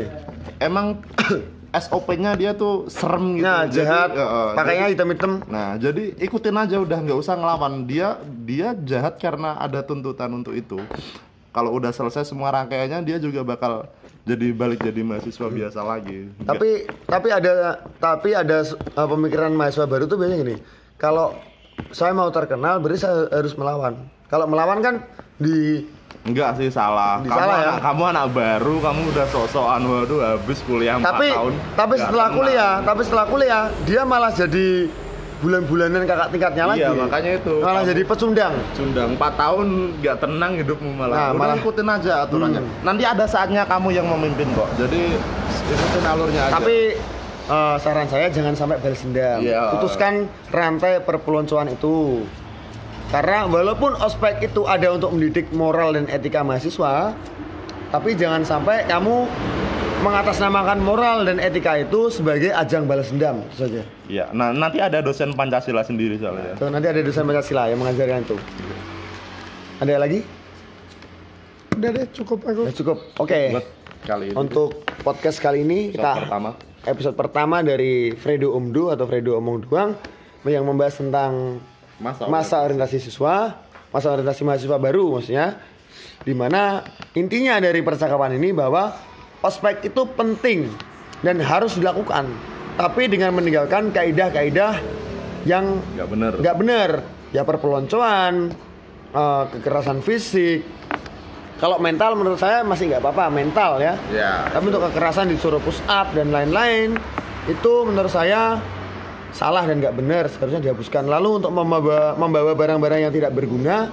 Emang 0.61 0.85
SOP-nya 1.89 2.37
dia 2.37 2.53
tuh 2.53 2.85
serem 2.93 3.41
gitu. 3.41 3.45
Nah, 3.45 3.65
Jadi, 3.65 3.89
jahat. 3.89 4.09
ya, 4.13 4.21
eh, 4.21 4.49
Pakainya 4.53 4.85
jadi- 4.85 4.93
hitam-hitam. 4.93 5.31
Nah, 5.49 5.69
jadi 5.81 6.03
ikutin 6.21 6.55
aja 6.61 6.77
udah 6.77 6.97
nggak 7.01 7.17
usah 7.17 7.33
ngelawan. 7.41 7.89
Dia 7.89 8.21
dia 8.25 8.77
jahat 8.85 9.17
karena 9.17 9.57
ada 9.57 9.81
tuntutan 9.81 10.29
untuk 10.29 10.53
itu. 10.53 10.77
Kalau 11.49 11.73
udah 11.73 11.89
selesai 11.89 12.29
semua 12.29 12.53
rangkaiannya 12.53 13.01
dia 13.01 13.17
juga 13.17 13.41
bakal 13.41 13.89
jadi 14.29 14.53
balik 14.53 14.85
jadi 14.85 15.01
mahasiswa 15.01 15.49
biasa 15.49 15.81
lagi. 15.81 16.29
Tapi 16.45 16.85
tapi 17.09 17.27
ada 17.33 17.81
tapi 17.97 18.29
ada 18.37 18.61
uh, 18.93 19.07
pemikiran 19.09 19.49
mahasiswa 19.57 19.89
baru 19.89 20.05
tuh 20.05 20.21
biasanya 20.21 20.37
gini. 20.45 20.55
Kalau 21.01 21.33
saya 21.89 22.11
mau 22.11 22.29
terkenal 22.29 22.77
berarti 22.77 22.99
saya 22.99 23.27
harus 23.29 23.53
melawan. 23.53 23.93
Kalau 24.27 24.45
melawan 24.45 24.79
kan 24.79 24.95
di 25.35 25.85
Enggak 26.19 26.59
sih 26.59 26.67
salah. 26.67 27.23
Di 27.23 27.31
Kamu 27.31 27.39
salah 27.39 27.55
ya? 27.55 27.63
anak, 27.65 27.77
kamu 27.79 28.03
anak 28.11 28.25
baru, 28.35 28.75
kamu 28.83 29.01
udah 29.07 29.25
sosokan 29.31 29.81
waduh 29.81 30.19
habis 30.19 30.59
kuliah 30.61 30.99
4 30.99 31.05
tapi 31.05 31.27
tahun. 31.31 31.53
tapi 31.73 31.95
setelah 31.95 32.27
tenang. 32.27 32.37
kuliah, 32.37 32.73
tapi 32.83 33.01
setelah 33.07 33.25
kuliah 33.25 33.61
dia 33.87 34.01
malah 34.03 34.27
jadi 34.29 34.67
bulan-bulanan 35.39 36.03
kakak 36.03 36.29
tingkatnya 36.29 36.63
lagi. 36.67 36.83
Iya, 36.83 36.91
makanya 36.91 37.31
itu. 37.39 37.53
Malah 37.63 37.83
jadi 37.87 38.01
pecundang. 38.03 38.53
Sundang 38.75 39.15
4 39.15 39.31
tahun 39.33 39.67
nggak 39.95 40.15
tenang 40.19 40.51
hidupmu 40.59 40.89
malah. 40.91 41.15
Nah, 41.15 41.27
Udah 41.31 41.39
malah- 41.39 41.57
ikutin 41.57 41.87
aja 41.87 42.13
aturannya. 42.27 42.61
Hmm. 42.61 42.71
Nanti 42.83 43.03
ada 43.07 43.25
saatnya 43.25 43.63
kamu 43.63 43.87
yang 43.89 44.05
memimpin 44.05 44.47
kok. 44.51 44.67
Jadi 44.75 45.01
ikutin 45.71 46.03
alurnya 46.03 46.41
aja. 46.51 46.53
Tapi 46.59 46.77
eh, 47.49 47.75
saran 47.81 48.07
saya 48.07 48.29
jangan 48.29 48.53
sampai 48.53 48.77
balas 48.77 49.01
dendam. 49.01 49.39
Iya. 49.41 49.73
Putuskan 49.73 50.29
rantai 50.53 51.01
perpeloncoan 51.01 51.73
itu. 51.73 52.23
Karena 53.09 53.49
walaupun 53.49 53.97
ospek 53.97 54.37
itu 54.45 54.69
ada 54.69 54.93
untuk 54.93 55.09
mendidik 55.17 55.49
moral 55.49 55.97
dan 55.97 56.05
etika 56.13 56.45
mahasiswa, 56.45 57.17
tapi 57.89 58.13
jangan 58.13 58.45
sampai 58.45 58.85
kamu 58.85 59.25
mengatasnamakan 60.05 60.79
moral 60.79 61.27
dan 61.27 61.41
etika 61.41 61.75
itu 61.75 62.07
sebagai 62.13 62.53
ajang 62.53 62.85
balas 62.85 63.09
dendam 63.09 63.41
itu 63.49 63.55
saja. 63.65 63.81
Iya, 64.05 64.25
nah 64.31 64.53
nanti 64.53 64.77
ada 64.79 65.01
dosen 65.01 65.33
Pancasila 65.33 65.81
sendiri 65.81 66.21
soalnya. 66.21 66.55
Tuh, 66.55 66.69
nanti 66.69 66.87
ada 66.87 67.01
dosen 67.01 67.25
Pancasila 67.25 67.67
yang 67.67 67.81
mengajarkan 67.81 68.23
itu. 68.29 68.37
Ada 69.81 69.97
lagi? 69.97 70.19
Udah 71.75 71.89
deh 71.95 72.05
cukup 72.13 72.39
aku. 72.45 72.61
Ya, 72.67 72.73
cukup. 72.77 72.97
Oke. 73.19 73.41
Buat 73.57 73.67
kali 74.05 74.25
ini. 74.31 74.35
Untuk 74.35 74.69
podcast 75.01 75.37
kali 75.41 75.63
ini 75.63 75.91
Episode 75.91 75.99
kita 75.99 76.11
pertama. 76.27 76.68
Episode 76.87 77.15
pertama 77.17 77.59
dari 77.59 78.13
Fredo 78.15 78.55
Umdu 78.55 78.93
atau 78.93 79.03
Fredo 79.09 79.35
Omong 79.39 79.57
Duang 79.65 79.95
yang 80.47 80.63
membahas 80.63 80.99
tentang 80.99 81.59
Masa 81.99 82.31
masa 82.31 82.63
orientasi 82.63 82.95
siswa, 83.03 83.59
masa 83.91 84.15
orientasi 84.15 84.47
mahasiswa 84.47 84.79
baru 84.79 85.19
maksudnya. 85.19 85.59
Di 86.23 86.31
mana 86.31 86.83
intinya 87.15 87.59
dari 87.59 87.83
percakapan 87.83 88.39
ini 88.39 88.55
bahwa 88.55 88.95
ospek 89.43 89.91
itu 89.91 90.07
penting 90.15 90.71
dan 91.19 91.43
harus 91.43 91.75
dilakukan, 91.75 92.27
tapi 92.79 93.11
dengan 93.11 93.35
meninggalkan 93.35 93.91
kaidah-kaidah 93.91 94.79
yang 95.43 95.79
nggak 95.95 96.07
bener. 96.07 96.31
nggak 96.39 96.57
benar 96.59 96.91
ya 97.31 97.43
perpeloncoan 97.47 98.51
eh, 99.15 99.43
kekerasan 99.55 99.99
fisik 100.03 100.63
kalau 101.59 101.75
mental 101.77 102.15
menurut 102.15 102.39
saya 102.39 102.63
masih 102.63 102.87
nggak 102.89 103.03
apa-apa 103.03 103.27
mental 103.27 103.83
ya. 103.83 103.99
Ya. 104.15 104.47
tapi 104.47 104.71
untuk 104.71 104.87
kekerasan 104.89 105.27
disuruh 105.27 105.59
push 105.59 105.83
up 105.91 106.15
dan 106.15 106.31
lain-lain 106.31 106.95
itu 107.51 107.73
menurut 107.83 108.09
saya 108.09 108.63
salah 109.35 109.67
dan 109.67 109.83
nggak 109.83 109.95
benar 109.95 110.23
seharusnya 110.31 110.71
dihapuskan. 110.71 111.05
Lalu 111.05 111.43
untuk 111.43 111.51
membawa 111.51 112.15
membawa 112.15 112.55
barang-barang 112.55 112.99
yang 113.05 113.13
tidak 113.13 113.35
berguna 113.35 113.91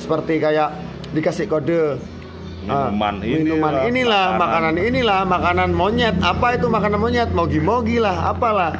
seperti 0.00 0.40
kayak 0.40 0.70
dikasih 1.12 1.50
kode 1.50 1.98
ah, 2.70 2.88
Minuman 2.88 3.20
inilah, 3.20 3.42
minuman 3.42 3.72
inilah 3.90 4.24
makanan. 4.38 4.40
makanan 4.40 4.74
inilah 4.78 5.20
makanan 5.26 5.70
monyet. 5.74 6.16
Apa 6.22 6.46
itu 6.56 6.66
makanan 6.70 6.98
monyet? 7.02 7.28
Mogi-mogi 7.34 7.98
lah 7.98 8.30
apalah. 8.32 8.78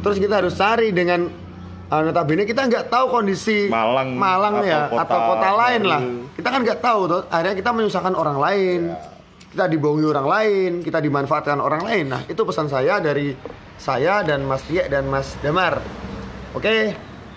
Terus 0.00 0.16
kita 0.16 0.40
harus 0.40 0.54
cari 0.56 0.90
dengan 0.96 1.45
uh, 1.88 2.00
notabene 2.00 2.42
kita 2.42 2.64
nggak 2.64 2.86
tahu 2.86 3.06
kondisi 3.10 3.66
Malang 3.66 4.14
Malang 4.14 4.54
atau 4.58 4.66
ya 4.66 4.78
kota 4.86 5.02
atau 5.02 5.18
kota 5.30 5.50
lain 5.56 5.82
lah 5.82 6.00
kita 6.32 6.48
kan 6.48 6.60
nggak 6.62 6.80
tahu 6.80 7.00
tuh 7.06 7.20
akhirnya 7.28 7.54
kita 7.54 7.70
menyusahkan 7.70 8.14
orang 8.14 8.38
lain 8.38 8.80
kita 9.48 9.64
dibohongi 9.66 10.06
orang 10.06 10.26
lain 10.26 10.70
kita 10.80 10.98
dimanfaatkan 10.98 11.58
orang 11.58 11.82
lain 11.82 12.04
nah 12.08 12.22
itu 12.24 12.40
pesan 12.40 12.66
saya 12.66 12.98
dari 12.98 13.32
saya 13.76 14.20
dan 14.20 14.42
Mas 14.42 14.62
Tia 14.62 14.86
dan 14.86 15.06
Mas 15.06 15.36
Damar 15.38 15.80
oke 16.52 16.74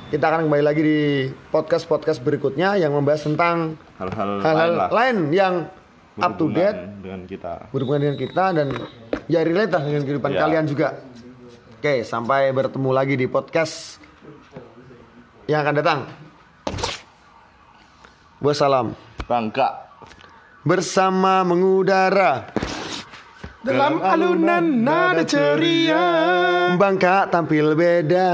kita 0.10 0.26
akan 0.26 0.50
kembali 0.50 0.64
lagi 0.64 0.82
di 0.82 1.00
podcast 1.48 1.86
podcast 1.86 2.20
berikutnya 2.20 2.74
yang 2.76 2.92
membahas 2.92 3.22
tentang 3.24 3.78
Hal-hal 3.96 4.42
lain 4.42 4.74
lah. 4.74 4.90
lain 4.90 5.18
yang 5.30 5.56
up 6.18 6.34
to 6.36 6.50
date 6.50 6.76
dengan 6.98 7.24
kita. 7.24 7.70
berhubungan 7.70 8.02
dengan 8.02 8.18
kita 8.18 8.46
dan 8.52 8.68
ya 9.28 9.40
relate 9.40 9.70
dengan 9.70 10.02
kehidupan 10.02 10.32
Ya. 10.34 10.40
kalian 10.42 10.66
juga. 10.66 10.88
Oke, 11.78 12.02
sampai 12.02 12.50
bertemu 12.50 12.90
lagi 12.90 13.16
di 13.16 13.24
podcast 13.24 14.02
yang 15.50 15.66
akan 15.66 15.76
datang. 15.82 16.00
Wassalam. 18.38 18.94
Bangga. 19.26 19.90
Bersama 20.62 21.42
mengudara, 21.42 22.54
Dalam 23.60 24.00
alunan 24.00 24.86
nada 24.86 25.26
ceria. 25.26 26.06
Bangka 26.78 27.28
tampil 27.28 27.74
beda. 27.74 28.30